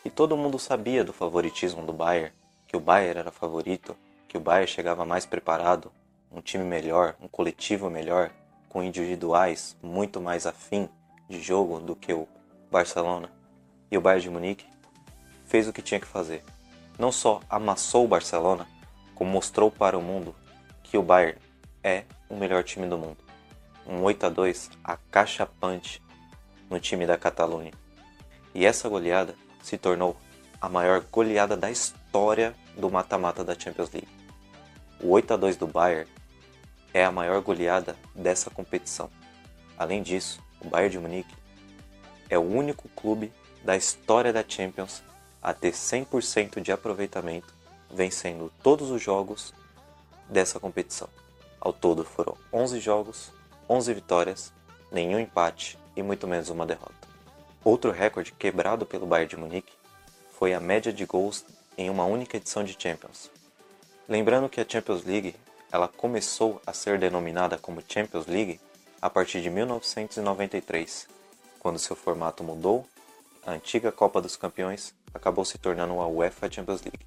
E 0.05 0.09
todo 0.11 0.37
mundo 0.37 0.59
sabia 0.59 1.03
do 1.03 1.13
favoritismo 1.13 1.83
do 1.83 1.93
Bayern, 1.93 2.31
que 2.67 2.77
o 2.77 2.79
Bayern 2.79 3.21
era 3.21 3.31
favorito, 3.31 3.97
que 4.29 4.37
o 4.37 4.39
Bayern 4.39 4.71
chegava 4.71 5.03
mais 5.03 5.25
preparado, 5.25 5.91
um 6.31 6.39
time 6.39 6.63
melhor, 6.63 7.17
um 7.19 7.27
coletivo 7.27 7.89
melhor, 7.89 8.31
com 8.69 8.81
individuais 8.81 9.75
muito 9.83 10.21
mais 10.21 10.45
afim 10.45 10.87
de 11.27 11.41
jogo 11.41 11.81
do 11.81 11.93
que 11.95 12.13
o 12.13 12.25
Barcelona. 12.71 13.29
E 13.91 13.97
o 13.97 14.01
Bayern 14.01 14.23
de 14.23 14.29
Munique 14.29 14.65
fez 15.43 15.67
o 15.67 15.73
que 15.73 15.81
tinha 15.81 15.99
que 15.99 16.07
fazer. 16.07 16.43
Não 16.97 17.11
só 17.11 17.41
amassou 17.49 18.05
o 18.05 18.07
Barcelona, 18.07 18.65
como 19.13 19.31
mostrou 19.31 19.69
para 19.69 19.97
o 19.97 20.01
mundo 20.01 20.33
que 20.83 20.97
o 20.97 21.03
Bayern 21.03 21.37
é 21.83 22.05
o 22.29 22.37
melhor 22.37 22.63
time 22.63 22.87
do 22.87 22.97
mundo 22.97 23.29
um 23.89 24.03
8 24.03 24.27
a 24.27 24.29
2 24.29 24.69
acachapante 24.83 26.01
no 26.69 26.79
time 26.79 27.07
da 27.07 27.17
Catalunha. 27.17 27.71
E 28.53 28.65
essa 28.65 28.87
goleada 28.87 29.35
se 29.63 29.77
tornou 29.77 30.15
a 30.61 30.69
maior 30.69 31.03
goleada 31.11 31.57
da 31.57 31.71
história 31.71 32.55
do 32.77 32.89
mata-mata 32.89 33.43
da 33.43 33.57
Champions 33.57 33.91
League. 33.91 34.18
O 35.01 35.09
8 35.09 35.33
a 35.33 35.37
2 35.37 35.55
do 35.55 35.65
Bayern 35.67 36.09
é 36.93 37.05
a 37.05 37.11
maior 37.11 37.41
goleada 37.41 37.95
dessa 38.13 38.49
competição. 38.49 39.09
Além 39.77 40.03
disso, 40.03 40.41
o 40.59 40.67
Bayern 40.67 40.91
de 40.91 40.99
Munique 40.99 41.35
é 42.29 42.37
o 42.37 42.41
único 42.41 42.89
clube 42.89 43.31
da 43.63 43.77
história 43.77 44.33
da 44.33 44.43
Champions 44.47 45.01
a 45.41 45.53
ter 45.53 45.71
100% 45.71 46.61
de 46.61 46.71
aproveitamento, 46.71 47.53
vencendo 47.89 48.51
todos 48.61 48.91
os 48.91 49.01
jogos 49.01 49.53
dessa 50.27 50.59
competição. 50.59 51.07
Ao 51.61 51.71
todo 51.71 52.03
foram 52.03 52.35
11 52.51 52.79
jogos 52.79 53.31
11 53.69 53.93
vitórias, 53.93 54.51
nenhum 54.91 55.19
empate 55.19 55.77
e 55.95 56.01
muito 56.01 56.27
menos 56.27 56.49
uma 56.49 56.65
derrota. 56.65 57.07
Outro 57.63 57.91
recorde 57.91 58.31
quebrado 58.31 58.85
pelo 58.85 59.05
Bayern 59.05 59.29
de 59.29 59.37
Munique 59.37 59.73
foi 60.31 60.53
a 60.53 60.59
média 60.59 60.91
de 60.91 61.05
gols 61.05 61.45
em 61.77 61.89
uma 61.89 62.03
única 62.03 62.37
edição 62.37 62.63
de 62.63 62.75
Champions. 62.77 63.29
Lembrando 64.09 64.49
que 64.49 64.59
a 64.59 64.65
Champions 64.67 65.05
League 65.05 65.35
ela 65.71 65.87
começou 65.87 66.59
a 66.65 66.73
ser 66.73 66.97
denominada 66.97 67.59
como 67.59 67.83
Champions 67.87 68.25
League 68.25 68.59
a 68.99 69.07
partir 69.07 69.39
de 69.39 69.51
1993, 69.51 71.07
quando 71.59 71.77
seu 71.77 71.95
formato 71.95 72.43
mudou, 72.43 72.87
a 73.45 73.51
antiga 73.51 73.91
Copa 73.91 74.19
dos 74.19 74.35
Campeões 74.35 74.95
acabou 75.13 75.45
se 75.45 75.59
tornando 75.59 76.01
a 76.01 76.07
UEFA 76.07 76.51
Champions 76.51 76.81
League. 76.81 77.05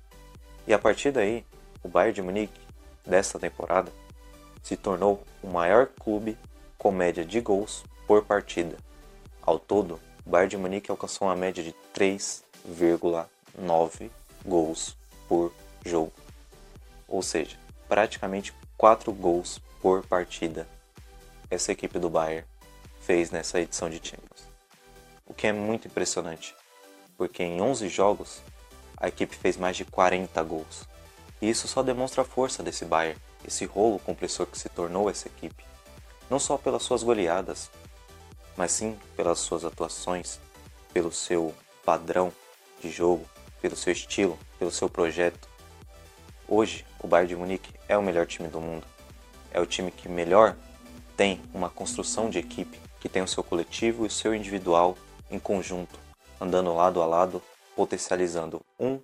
E 0.64 0.72
a 0.72 0.78
partir 0.78 1.10
daí, 1.10 1.44
o 1.82 1.88
Bayern 1.88 2.14
de 2.14 2.22
Munique, 2.22 2.60
desta 3.04 3.36
temporada, 3.36 3.90
se 4.62 4.76
tornou 4.76 5.24
o 5.42 5.48
maior 5.48 5.88
clube 5.88 6.38
com 6.78 6.92
média 6.92 7.24
de 7.24 7.40
gols 7.40 7.82
por 8.06 8.24
partida. 8.24 8.76
Ao 9.42 9.58
todo, 9.58 9.98
o 10.24 10.30
Bayern 10.30 10.50
de 10.50 10.56
Munique 10.56 10.88
alcançou 10.88 11.26
uma 11.26 11.34
média 11.34 11.64
de 11.64 11.74
3,9 11.92 14.08
gols 14.46 14.96
por 15.28 15.52
jogo. 15.84 16.21
Ou 17.12 17.22
seja, 17.22 17.58
praticamente 17.86 18.54
4 18.76 19.12
gols 19.12 19.60
por 19.82 20.04
partida 20.06 20.66
essa 21.50 21.70
equipe 21.70 21.98
do 21.98 22.08
Bayern 22.08 22.48
fez 23.02 23.30
nessa 23.30 23.60
edição 23.60 23.90
de 23.90 23.96
Champions. 23.96 24.48
O 25.26 25.34
que 25.34 25.46
é 25.46 25.52
muito 25.52 25.86
impressionante, 25.86 26.56
porque 27.16 27.42
em 27.42 27.60
11 27.60 27.88
jogos 27.90 28.40
a 28.96 29.08
equipe 29.08 29.36
fez 29.36 29.58
mais 29.58 29.76
de 29.76 29.84
40 29.84 30.42
gols. 30.42 30.88
E 31.40 31.50
isso 31.50 31.68
só 31.68 31.82
demonstra 31.82 32.22
a 32.22 32.24
força 32.24 32.62
desse 32.62 32.86
Bayern, 32.86 33.20
esse 33.46 33.66
rolo 33.66 33.98
compressor 33.98 34.46
que 34.46 34.58
se 34.58 34.70
tornou 34.70 35.10
essa 35.10 35.28
equipe 35.28 35.62
não 36.30 36.38
só 36.38 36.56
pelas 36.56 36.82
suas 36.82 37.02
goleadas, 37.02 37.70
mas 38.56 38.72
sim 38.72 38.98
pelas 39.14 39.38
suas 39.38 39.66
atuações, 39.66 40.40
pelo 40.90 41.12
seu 41.12 41.54
padrão 41.84 42.32
de 42.80 42.90
jogo, 42.90 43.26
pelo 43.60 43.76
seu 43.76 43.92
estilo, 43.92 44.38
pelo 44.58 44.70
seu 44.70 44.88
projeto. 44.88 45.46
Hoje, 46.48 46.86
o 47.02 47.08
Bayern 47.08 47.28
de 47.28 47.36
Munique 47.36 47.74
é 47.88 47.98
o 47.98 48.02
melhor 48.02 48.26
time 48.26 48.48
do 48.48 48.60
mundo. 48.60 48.86
É 49.50 49.60
o 49.60 49.66
time 49.66 49.90
que 49.90 50.08
melhor 50.08 50.56
tem 51.16 51.40
uma 51.52 51.68
construção 51.68 52.30
de 52.30 52.38
equipe, 52.38 52.80
que 53.00 53.08
tem 53.08 53.22
o 53.22 53.28
seu 53.28 53.42
coletivo 53.42 54.04
e 54.04 54.06
o 54.06 54.10
seu 54.10 54.34
individual 54.34 54.96
em 55.30 55.38
conjunto, 55.38 55.98
andando 56.40 56.74
lado 56.74 57.02
a 57.02 57.06
lado, 57.06 57.42
potencializando 57.74 58.64
um 58.78 59.00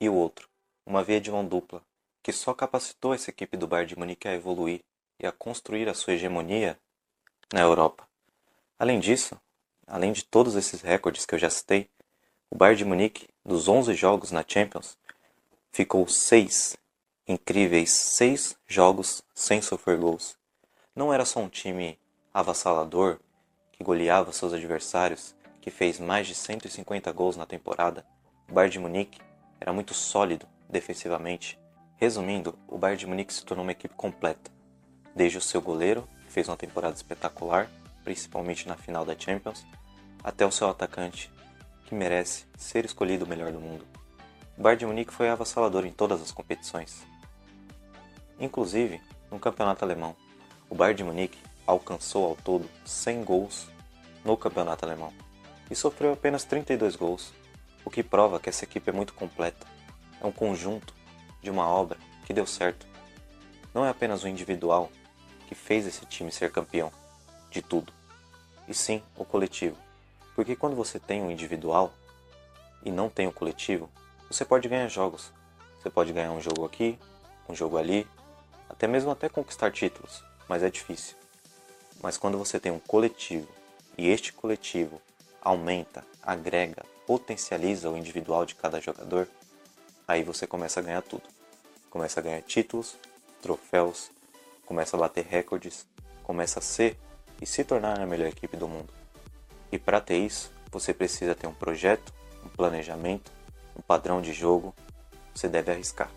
e 0.00 0.08
o 0.08 0.14
outro. 0.14 0.48
Uma 0.86 1.02
via 1.02 1.20
de 1.20 1.30
mão 1.30 1.44
dupla, 1.44 1.82
que 2.22 2.32
só 2.32 2.52
capacitou 2.52 3.14
essa 3.14 3.30
equipe 3.30 3.56
do 3.56 3.66
Bayern 3.66 3.88
de 3.88 3.98
Munique 3.98 4.28
a 4.28 4.34
evoluir 4.34 4.82
e 5.18 5.26
a 5.26 5.32
construir 5.32 5.88
a 5.88 5.94
sua 5.94 6.12
hegemonia 6.12 6.78
na 7.52 7.60
Europa. 7.60 8.06
Além 8.78 9.00
disso, 9.00 9.40
além 9.86 10.12
de 10.12 10.24
todos 10.24 10.54
esses 10.54 10.82
recordes 10.82 11.24
que 11.24 11.34
eu 11.34 11.38
já 11.38 11.50
citei, 11.50 11.88
O 12.50 12.56
Bayern 12.56 12.78
de 12.78 12.84
Munique, 12.84 13.28
dos 13.44 13.68
11 13.68 13.94
jogos 13.94 14.30
na 14.30 14.42
Champions, 14.46 14.96
ficou 15.70 16.08
6, 16.08 16.78
incríveis 17.28 17.90
6 17.90 18.56
jogos 18.66 19.22
sem 19.34 19.60
sofrer 19.60 19.98
gols. 19.98 20.34
Não 20.96 21.12
era 21.12 21.26
só 21.26 21.40
um 21.40 21.48
time 21.48 21.98
avassalador 22.32 23.20
que 23.70 23.84
goleava 23.84 24.32
seus 24.32 24.54
adversários, 24.54 25.36
que 25.60 25.70
fez 25.70 26.00
mais 26.00 26.26
de 26.26 26.34
150 26.34 27.12
gols 27.12 27.36
na 27.36 27.44
temporada. 27.44 28.06
O 28.48 28.54
Bayern 28.54 28.72
de 28.72 28.78
Munique 28.78 29.20
era 29.60 29.74
muito 29.74 29.92
sólido 29.92 30.48
defensivamente. 30.70 31.60
Resumindo, 31.96 32.58
o 32.66 32.78
Bayern 32.78 33.00
de 33.00 33.06
Munique 33.06 33.34
se 33.34 33.44
tornou 33.44 33.62
uma 33.62 33.72
equipe 33.72 33.94
completa, 33.94 34.50
desde 35.14 35.36
o 35.36 35.42
seu 35.42 35.60
goleiro, 35.60 36.08
que 36.24 36.32
fez 36.32 36.48
uma 36.48 36.56
temporada 36.56 36.96
espetacular, 36.96 37.70
principalmente 38.04 38.66
na 38.66 38.74
final 38.74 39.04
da 39.04 39.18
Champions, 39.18 39.66
até 40.24 40.46
o 40.46 40.50
seu 40.52 40.70
atacante, 40.70 41.30
que 41.84 41.94
merece 41.94 42.46
ser 42.56 42.86
escolhido 42.86 43.26
o 43.26 43.28
melhor 43.28 43.52
do 43.52 43.60
mundo. 43.60 43.84
O 44.56 44.62
Bayern 44.62 44.80
de 44.80 44.86
Munique 44.86 45.12
foi 45.12 45.28
avassalador 45.28 45.84
em 45.84 45.92
todas 45.92 46.22
as 46.22 46.32
competições. 46.32 47.06
Inclusive, 48.40 49.00
no 49.30 49.38
campeonato 49.38 49.84
alemão, 49.84 50.14
o 50.70 50.74
Bayern 50.74 50.98
de 50.98 51.04
Munique 51.04 51.38
alcançou 51.66 52.24
ao 52.24 52.36
todo 52.36 52.68
100 52.84 53.24
gols 53.24 53.68
no 54.24 54.36
campeonato 54.36 54.84
alemão 54.84 55.12
e 55.70 55.74
sofreu 55.74 56.12
apenas 56.12 56.44
32 56.44 56.96
gols, 56.96 57.32
o 57.84 57.90
que 57.90 58.02
prova 58.02 58.40
que 58.40 58.48
essa 58.48 58.64
equipe 58.64 58.88
é 58.88 58.92
muito 58.92 59.12
completa. 59.14 59.66
É 60.20 60.26
um 60.26 60.32
conjunto 60.32 60.94
de 61.42 61.50
uma 61.50 61.66
obra 61.66 61.98
que 62.26 62.32
deu 62.32 62.46
certo. 62.46 62.86
Não 63.74 63.84
é 63.84 63.90
apenas 63.90 64.22
o 64.22 64.28
individual 64.28 64.90
que 65.46 65.54
fez 65.54 65.86
esse 65.86 66.04
time 66.06 66.30
ser 66.30 66.50
campeão 66.50 66.90
de 67.50 67.62
tudo, 67.62 67.92
e 68.66 68.74
sim 68.74 69.02
o 69.16 69.24
coletivo. 69.24 69.76
Porque 70.34 70.54
quando 70.54 70.76
você 70.76 70.98
tem 70.98 71.22
um 71.22 71.30
individual 71.30 71.92
e 72.84 72.90
não 72.90 73.08
tem 73.08 73.26
o 73.26 73.32
coletivo, 73.32 73.90
você 74.30 74.44
pode 74.44 74.68
ganhar 74.68 74.88
jogos. 74.88 75.32
Você 75.80 75.90
pode 75.90 76.12
ganhar 76.12 76.32
um 76.32 76.40
jogo 76.40 76.64
aqui, 76.64 76.98
um 77.48 77.54
jogo 77.54 77.78
ali, 77.78 78.06
até 78.68 78.86
mesmo 78.86 79.10
até 79.10 79.28
conquistar 79.28 79.72
títulos, 79.72 80.22
mas 80.48 80.62
é 80.62 80.70
difícil. 80.70 81.16
Mas 82.02 82.16
quando 82.16 82.38
você 82.38 82.60
tem 82.60 82.70
um 82.70 82.78
coletivo 82.78 83.48
e 83.96 84.08
este 84.08 84.32
coletivo 84.32 85.00
aumenta, 85.40 86.04
agrega, 86.22 86.84
potencializa 87.06 87.90
o 87.90 87.96
individual 87.96 88.44
de 88.44 88.54
cada 88.54 88.80
jogador, 88.80 89.28
aí 90.06 90.22
você 90.22 90.46
começa 90.46 90.80
a 90.80 90.82
ganhar 90.82 91.02
tudo. 91.02 91.22
Começa 91.90 92.20
a 92.20 92.22
ganhar 92.22 92.42
títulos, 92.42 92.96
troféus, 93.40 94.10
começa 94.66 94.96
a 94.96 95.00
bater 95.00 95.24
recordes, 95.24 95.86
começa 96.22 96.58
a 96.58 96.62
ser 96.62 96.98
e 97.40 97.46
se 97.46 97.64
tornar 97.64 97.98
a 97.98 98.06
melhor 98.06 98.28
equipe 98.28 98.56
do 98.56 98.68
mundo. 98.68 98.92
E 99.72 99.78
para 99.78 100.00
ter 100.00 100.18
isso, 100.18 100.52
você 100.70 100.92
precisa 100.92 101.34
ter 101.34 101.46
um 101.46 101.54
projeto, 101.54 102.12
um 102.44 102.48
planejamento, 102.48 103.32
um 103.76 103.80
padrão 103.80 104.20
de 104.20 104.32
jogo. 104.32 104.74
Você 105.34 105.48
deve 105.48 105.70
arriscar. 105.70 106.10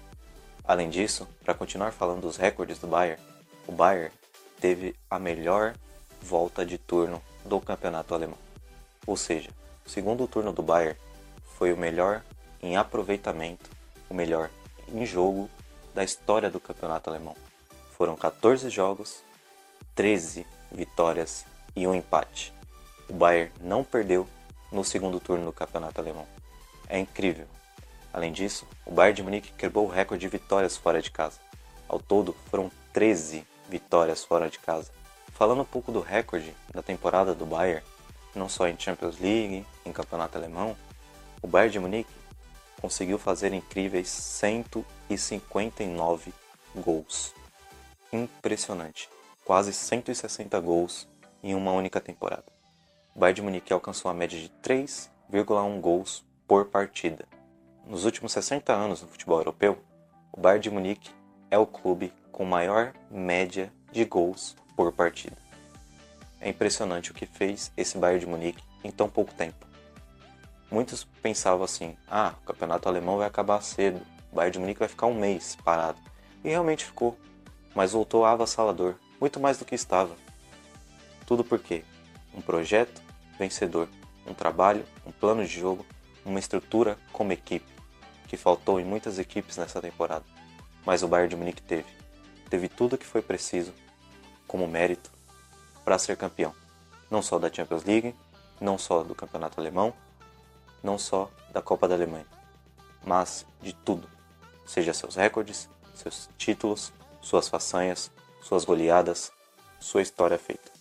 Além 0.63 0.89
disso, 0.89 1.27
para 1.43 1.53
continuar 1.53 1.91
falando 1.91 2.21
dos 2.21 2.37
recordes 2.37 2.79
do 2.79 2.87
Bayern, 2.87 3.21
o 3.67 3.71
Bayern 3.71 4.11
teve 4.59 4.95
a 5.09 5.19
melhor 5.19 5.75
volta 6.21 6.65
de 6.65 6.77
turno 6.77 7.21
do 7.43 7.59
campeonato 7.59 8.13
alemão. 8.13 8.37
Ou 9.05 9.17
seja, 9.17 9.49
o 9.85 9.89
segundo 9.89 10.27
turno 10.27 10.53
do 10.53 10.61
Bayern 10.61 10.97
foi 11.57 11.73
o 11.73 11.77
melhor 11.77 12.23
em 12.61 12.77
aproveitamento, 12.77 13.69
o 14.09 14.13
melhor 14.13 14.49
em 14.87 15.05
jogo 15.05 15.49
da 15.93 16.03
história 16.03 16.49
do 16.49 16.59
campeonato 16.59 17.09
alemão. 17.09 17.35
Foram 17.97 18.15
14 18.15 18.69
jogos, 18.69 19.23
13 19.95 20.45
vitórias 20.71 21.45
e 21.75 21.87
um 21.87 21.95
empate 21.95 22.53
o 23.11 23.13
Bayern 23.13 23.51
não 23.59 23.83
perdeu 23.83 24.25
no 24.71 24.85
segundo 24.85 25.19
turno 25.19 25.45
do 25.45 25.51
campeonato 25.51 25.99
alemão. 25.99 26.25
É 26.87 26.97
incrível. 26.97 27.45
Além 28.13 28.31
disso, 28.31 28.67
o 28.85 28.91
Bayern 28.91 29.15
de 29.15 29.23
Munique 29.23 29.51
quebrou 29.53 29.85
o 29.85 29.89
recorde 29.89 30.21
de 30.21 30.27
vitórias 30.27 30.77
fora 30.77 31.01
de 31.01 31.09
casa. 31.11 31.39
Ao 31.87 31.99
todo, 31.99 32.35
foram 32.49 32.69
13 32.93 33.45
vitórias 33.69 34.23
fora 34.23 34.49
de 34.49 34.59
casa. 34.59 34.91
Falando 35.33 35.61
um 35.61 35.65
pouco 35.65 35.91
do 35.91 36.01
recorde 36.01 36.55
da 36.73 36.81
temporada 36.81 37.33
do 37.33 37.45
Bayern, 37.45 37.85
não 38.35 38.49
só 38.49 38.67
em 38.67 38.77
Champions 38.77 39.17
League, 39.19 39.65
em 39.85 39.91
campeonato 39.91 40.37
alemão, 40.37 40.75
o 41.41 41.47
Bayern 41.47 41.71
de 41.71 41.79
Munique 41.79 42.11
conseguiu 42.79 43.17
fazer 43.17 43.51
incríveis 43.53 44.09
159 44.09 46.33
gols. 46.75 47.33
Impressionante. 48.11 49.09
Quase 49.45 49.73
160 49.73 50.59
gols 50.59 51.07
em 51.43 51.55
uma 51.55 51.71
única 51.71 51.99
temporada 51.99 52.45
o 53.15 53.19
Bayern 53.19 53.35
de 53.35 53.41
Munique 53.41 53.73
alcançou 53.73 54.09
a 54.09 54.13
média 54.13 54.39
de 54.39 54.49
3,1 54.63 55.79
gols 55.79 56.25
por 56.47 56.65
partida. 56.65 57.25
Nos 57.85 58.05
últimos 58.05 58.31
60 58.31 58.73
anos 58.73 59.01
no 59.01 59.07
futebol 59.07 59.39
europeu, 59.39 59.83
o 60.31 60.39
Bayern 60.39 60.63
de 60.63 60.69
Munique 60.69 61.11
é 61.49 61.57
o 61.57 61.65
clube 61.65 62.13
com 62.31 62.45
maior 62.45 62.93
média 63.09 63.71
de 63.91 64.05
gols 64.05 64.55
por 64.75 64.91
partida. 64.93 65.37
É 66.39 66.49
impressionante 66.49 67.11
o 67.11 67.13
que 67.13 67.25
fez 67.25 67.71
esse 67.75 67.97
Bayern 67.97 68.21
de 68.21 68.27
Munique 68.27 68.63
em 68.83 68.91
tão 68.91 69.09
pouco 69.09 69.33
tempo. 69.33 69.65
Muitos 70.69 71.03
pensavam 71.21 71.63
assim: 71.63 71.97
ah, 72.09 72.33
o 72.41 72.45
campeonato 72.45 72.87
alemão 72.87 73.17
vai 73.17 73.27
acabar 73.27 73.61
cedo, 73.61 74.01
o 74.31 74.35
Bayern 74.35 74.53
de 74.53 74.59
Munique 74.59 74.79
vai 74.79 74.87
ficar 74.87 75.07
um 75.07 75.19
mês 75.19 75.57
parado. 75.63 75.99
E 76.43 76.49
realmente 76.49 76.85
ficou, 76.85 77.17
mas 77.75 77.91
voltou 77.91 78.25
avassalador, 78.25 78.95
muito 79.19 79.39
mais 79.39 79.57
do 79.57 79.65
que 79.65 79.75
estava. 79.75 80.15
Tudo 81.25 81.43
por 81.43 81.59
quê? 81.59 81.83
um 82.33 82.41
projeto 82.41 83.01
vencedor, 83.37 83.87
um 84.25 84.33
trabalho, 84.33 84.85
um 85.05 85.11
plano 85.11 85.45
de 85.45 85.59
jogo, 85.59 85.85
uma 86.25 86.39
estrutura 86.39 86.97
como 87.11 87.33
equipe, 87.33 87.71
que 88.27 88.37
faltou 88.37 88.79
em 88.79 88.85
muitas 88.85 89.19
equipes 89.19 89.57
nessa 89.57 89.81
temporada. 89.81 90.25
Mas 90.85 91.03
o 91.03 91.07
Bayern 91.07 91.29
de 91.29 91.35
Munique 91.35 91.61
teve. 91.61 91.87
Teve 92.49 92.67
tudo 92.67 92.93
o 92.93 92.97
que 92.97 93.05
foi 93.05 93.21
preciso 93.21 93.73
como 94.47 94.67
mérito 94.67 95.11
para 95.83 95.97
ser 95.97 96.17
campeão. 96.17 96.53
Não 97.09 97.21
só 97.21 97.39
da 97.39 97.51
Champions 97.51 97.83
League, 97.83 98.15
não 98.59 98.77
só 98.77 99.03
do 99.03 99.15
Campeonato 99.15 99.59
Alemão, 99.59 99.93
não 100.83 100.97
só 100.97 101.29
da 101.51 101.61
Copa 101.61 101.87
da 101.87 101.95
Alemanha, 101.95 102.25
mas 103.03 103.45
de 103.61 103.73
tudo. 103.73 104.07
Seja 104.65 104.93
seus 104.93 105.15
recordes, 105.15 105.69
seus 105.93 106.29
títulos, 106.37 106.91
suas 107.21 107.47
façanhas, 107.47 108.11
suas 108.41 108.65
goleadas, 108.65 109.31
sua 109.79 110.01
história 110.01 110.37
feita. 110.37 110.71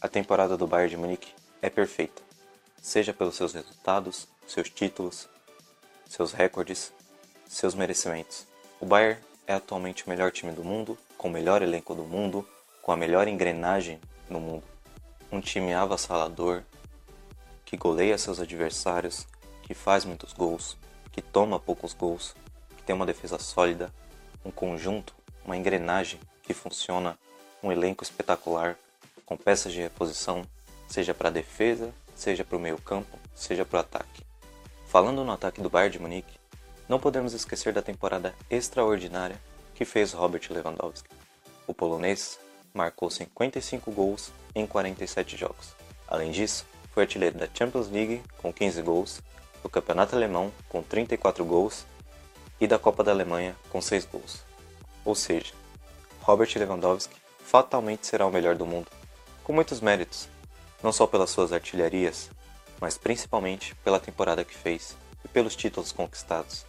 A 0.00 0.08
temporada 0.08 0.56
do 0.56 0.66
Bayern 0.66 0.90
de 0.90 0.96
Munique 0.96 1.34
é 1.62 1.70
perfeita, 1.70 2.22
seja 2.80 3.12
pelos 3.12 3.36
seus 3.36 3.54
resultados, 3.54 4.28
seus 4.46 4.70
títulos, 4.70 5.28
seus 6.08 6.32
recordes, 6.32 6.92
seus 7.46 7.74
merecimentos. 7.74 8.46
O 8.80 8.86
Bayern 8.86 9.20
é 9.46 9.54
atualmente 9.54 10.06
o 10.06 10.08
melhor 10.08 10.30
time 10.30 10.52
do 10.52 10.62
mundo, 10.62 10.96
com 11.18 11.28
o 11.28 11.30
melhor 11.30 11.62
elenco 11.62 11.94
do 11.94 12.04
mundo, 12.04 12.46
com 12.82 12.92
a 12.92 12.96
melhor 12.96 13.26
engrenagem 13.26 14.00
no 14.28 14.40
mundo. 14.40 14.64
Um 15.30 15.40
time 15.40 15.74
avassalador, 15.74 16.62
que 17.64 17.76
goleia 17.76 18.16
seus 18.16 18.38
adversários, 18.38 19.26
que 19.62 19.74
faz 19.74 20.04
muitos 20.04 20.32
gols, 20.32 20.76
que 21.10 21.20
toma 21.20 21.58
poucos 21.58 21.92
gols, 21.92 22.34
que 22.76 22.82
tem 22.84 22.94
uma 22.94 23.06
defesa 23.06 23.38
sólida, 23.38 23.92
um 24.44 24.50
conjunto, 24.50 25.14
uma 25.44 25.56
engrenagem 25.56 26.20
que 26.42 26.54
funciona, 26.54 27.18
um 27.62 27.72
elenco 27.72 28.04
espetacular 28.04 28.76
com 29.24 29.36
peças 29.36 29.72
de 29.72 29.80
reposição, 29.80 30.46
seja 30.86 31.12
para 31.12 31.28
a 31.28 31.32
defesa, 31.32 31.92
seja 32.14 32.44
para 32.44 32.56
o 32.56 32.60
meio 32.60 32.78
campo, 32.78 33.18
seja 33.34 33.64
para 33.64 33.78
o 33.78 33.80
ataque. 33.80 34.25
Falando 34.96 35.22
no 35.24 35.32
ataque 35.32 35.60
do 35.60 35.68
Bayern 35.68 35.92
de 35.92 35.98
Munique, 35.98 36.38
não 36.88 36.98
podemos 36.98 37.34
esquecer 37.34 37.70
da 37.70 37.82
temporada 37.82 38.34
extraordinária 38.48 39.38
que 39.74 39.84
fez 39.84 40.14
Robert 40.14 40.40
Lewandowski. 40.48 41.10
O 41.66 41.74
polonês 41.74 42.38
marcou 42.72 43.10
55 43.10 43.92
gols 43.92 44.32
em 44.54 44.66
47 44.66 45.36
jogos. 45.36 45.74
Além 46.08 46.30
disso, 46.30 46.64
foi 46.94 47.02
artilheiro 47.02 47.36
da 47.36 47.46
Champions 47.52 47.90
League 47.90 48.22
com 48.38 48.50
15 48.50 48.80
gols, 48.80 49.20
do 49.62 49.68
Campeonato 49.68 50.16
Alemão 50.16 50.50
com 50.66 50.82
34 50.82 51.44
gols 51.44 51.84
e 52.58 52.66
da 52.66 52.78
Copa 52.78 53.04
da 53.04 53.12
Alemanha 53.12 53.54
com 53.68 53.82
6 53.82 54.06
gols. 54.06 54.44
Ou 55.04 55.14
seja, 55.14 55.52
Robert 56.22 56.48
Lewandowski 56.56 57.16
fatalmente 57.44 58.06
será 58.06 58.24
o 58.24 58.32
melhor 58.32 58.54
do 58.54 58.64
mundo 58.64 58.90
com 59.44 59.52
muitos 59.52 59.78
méritos, 59.78 60.26
não 60.82 60.90
só 60.90 61.06
pelas 61.06 61.28
suas 61.28 61.52
artilharias, 61.52 62.30
mas 62.80 62.98
principalmente 62.98 63.74
pela 63.76 64.00
temporada 64.00 64.44
que 64.44 64.54
fez 64.54 64.96
e 65.24 65.28
pelos 65.28 65.56
títulos 65.56 65.92
conquistados. 65.92 66.64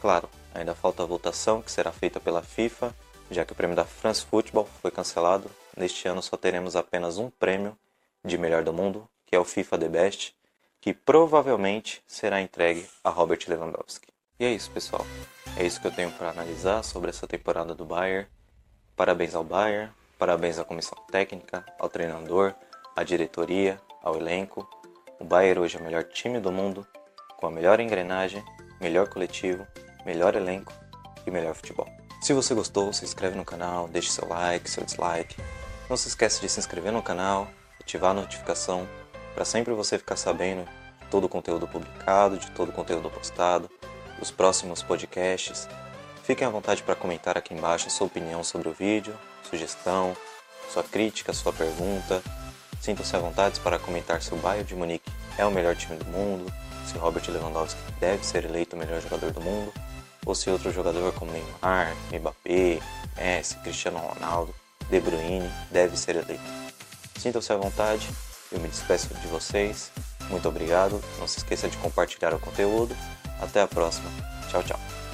Claro, 0.00 0.28
ainda 0.54 0.74
falta 0.74 1.02
a 1.02 1.06
votação 1.06 1.62
que 1.62 1.72
será 1.72 1.92
feita 1.92 2.20
pela 2.20 2.42
FIFA, 2.42 2.94
já 3.30 3.44
que 3.44 3.52
o 3.52 3.54
prêmio 3.54 3.76
da 3.76 3.84
France 3.84 4.24
Football 4.24 4.68
foi 4.80 4.90
cancelado. 4.90 5.50
Neste 5.76 6.08
ano 6.08 6.22
só 6.22 6.36
teremos 6.36 6.76
apenas 6.76 7.18
um 7.18 7.30
prêmio 7.30 7.76
de 8.24 8.38
melhor 8.38 8.64
do 8.64 8.72
mundo, 8.72 9.08
que 9.26 9.36
é 9.36 9.38
o 9.38 9.44
FIFA 9.44 9.78
The 9.78 9.88
Best, 9.88 10.34
que 10.80 10.94
provavelmente 10.94 12.02
será 12.06 12.40
entregue 12.40 12.88
a 13.02 13.10
Robert 13.10 13.40
Lewandowski. 13.46 14.08
E 14.38 14.44
é 14.44 14.52
isso, 14.52 14.70
pessoal. 14.70 15.04
É 15.56 15.66
isso 15.66 15.80
que 15.80 15.86
eu 15.86 15.92
tenho 15.92 16.10
para 16.12 16.30
analisar 16.30 16.82
sobre 16.82 17.10
essa 17.10 17.26
temporada 17.26 17.74
do 17.74 17.84
Bayern. 17.84 18.28
Parabéns 18.94 19.34
ao 19.34 19.42
Bayern, 19.42 19.92
Parabéns 20.18 20.58
à 20.58 20.64
comissão 20.64 20.98
técnica, 21.12 21.64
ao 21.78 21.88
treinador, 21.88 22.52
à 22.96 23.04
diretoria, 23.04 23.80
ao 24.02 24.16
elenco. 24.16 24.68
O 25.20 25.24
Bayern 25.24 25.60
hoje 25.60 25.76
é 25.76 25.80
o 25.80 25.82
melhor 25.82 26.04
time 26.04 26.38
do 26.38 26.52
mundo 26.52 26.86
com 27.36 27.48
a 27.48 27.50
melhor 27.50 27.80
engrenagem, 27.80 28.44
melhor 28.80 29.08
coletivo, 29.08 29.66
melhor 30.06 30.36
elenco 30.36 30.72
e 31.26 31.30
melhor 31.30 31.56
futebol. 31.56 31.88
Se 32.22 32.32
você 32.32 32.54
gostou, 32.54 32.92
se 32.92 33.04
inscreve 33.04 33.36
no 33.36 33.44
canal, 33.44 33.88
deixe 33.88 34.12
seu 34.12 34.28
like, 34.28 34.70
seu 34.70 34.84
dislike. 34.84 35.36
Não 35.90 35.96
se 35.96 36.06
esqueça 36.06 36.40
de 36.40 36.48
se 36.48 36.60
inscrever 36.60 36.92
no 36.92 37.02
canal, 37.02 37.48
ativar 37.80 38.12
a 38.12 38.14
notificação 38.14 38.88
para 39.34 39.44
sempre 39.44 39.74
você 39.74 39.98
ficar 39.98 40.16
sabendo 40.16 40.64
de 41.00 41.06
todo 41.10 41.24
o 41.24 41.28
conteúdo 41.28 41.66
publicado, 41.66 42.38
de 42.38 42.50
todo 42.52 42.68
o 42.68 42.72
conteúdo 42.72 43.10
postado, 43.10 43.68
dos 44.20 44.30
próximos 44.30 44.84
podcasts. 44.84 45.68
Fiquem 46.22 46.46
à 46.46 46.50
vontade 46.50 46.84
para 46.84 46.94
comentar 46.94 47.36
aqui 47.36 47.54
embaixo 47.54 47.90
sua 47.90 48.06
opinião 48.06 48.44
sobre 48.44 48.68
o 48.68 48.72
vídeo, 48.72 49.18
sugestão, 49.42 50.16
sua 50.70 50.84
crítica, 50.84 51.32
sua 51.32 51.52
pergunta. 51.52 52.22
Sintam-se 52.80 53.14
à 53.16 53.18
vontade 53.18 53.60
para 53.60 53.78
comentar 53.78 54.22
se 54.22 54.32
o 54.32 54.36
Bayern 54.36 54.66
de 54.66 54.74
Munique 54.74 55.10
é 55.36 55.44
o 55.44 55.50
melhor 55.50 55.76
time 55.76 55.96
do 55.96 56.04
mundo, 56.06 56.52
se 56.86 56.96
Robert 56.96 57.24
Lewandowski 57.28 57.80
deve 58.00 58.24
ser 58.24 58.44
eleito 58.44 58.76
o 58.76 58.78
melhor 58.78 59.00
jogador 59.00 59.30
do 59.30 59.40
mundo, 59.40 59.72
ou 60.24 60.34
se 60.34 60.50
outro 60.50 60.72
jogador 60.72 61.12
como 61.14 61.32
Neymar, 61.32 61.94
Mbappé, 62.12 62.80
Messi, 63.16 63.56
Cristiano 63.56 63.98
Ronaldo, 63.98 64.54
De 64.90 65.00
Bruyne 65.00 65.50
deve 65.70 65.96
ser 65.96 66.16
eleito. 66.16 66.40
Sintam-se 67.18 67.52
à 67.52 67.56
vontade, 67.56 68.08
eu 68.52 68.60
me 68.60 68.68
despeço 68.68 69.12
de 69.14 69.26
vocês. 69.26 69.90
Muito 70.30 70.48
obrigado, 70.48 71.02
não 71.18 71.26
se 71.26 71.38
esqueça 71.38 71.68
de 71.68 71.76
compartilhar 71.78 72.32
o 72.34 72.38
conteúdo. 72.38 72.96
Até 73.40 73.62
a 73.62 73.68
próxima. 73.68 74.10
Tchau, 74.50 74.62
tchau. 74.62 75.07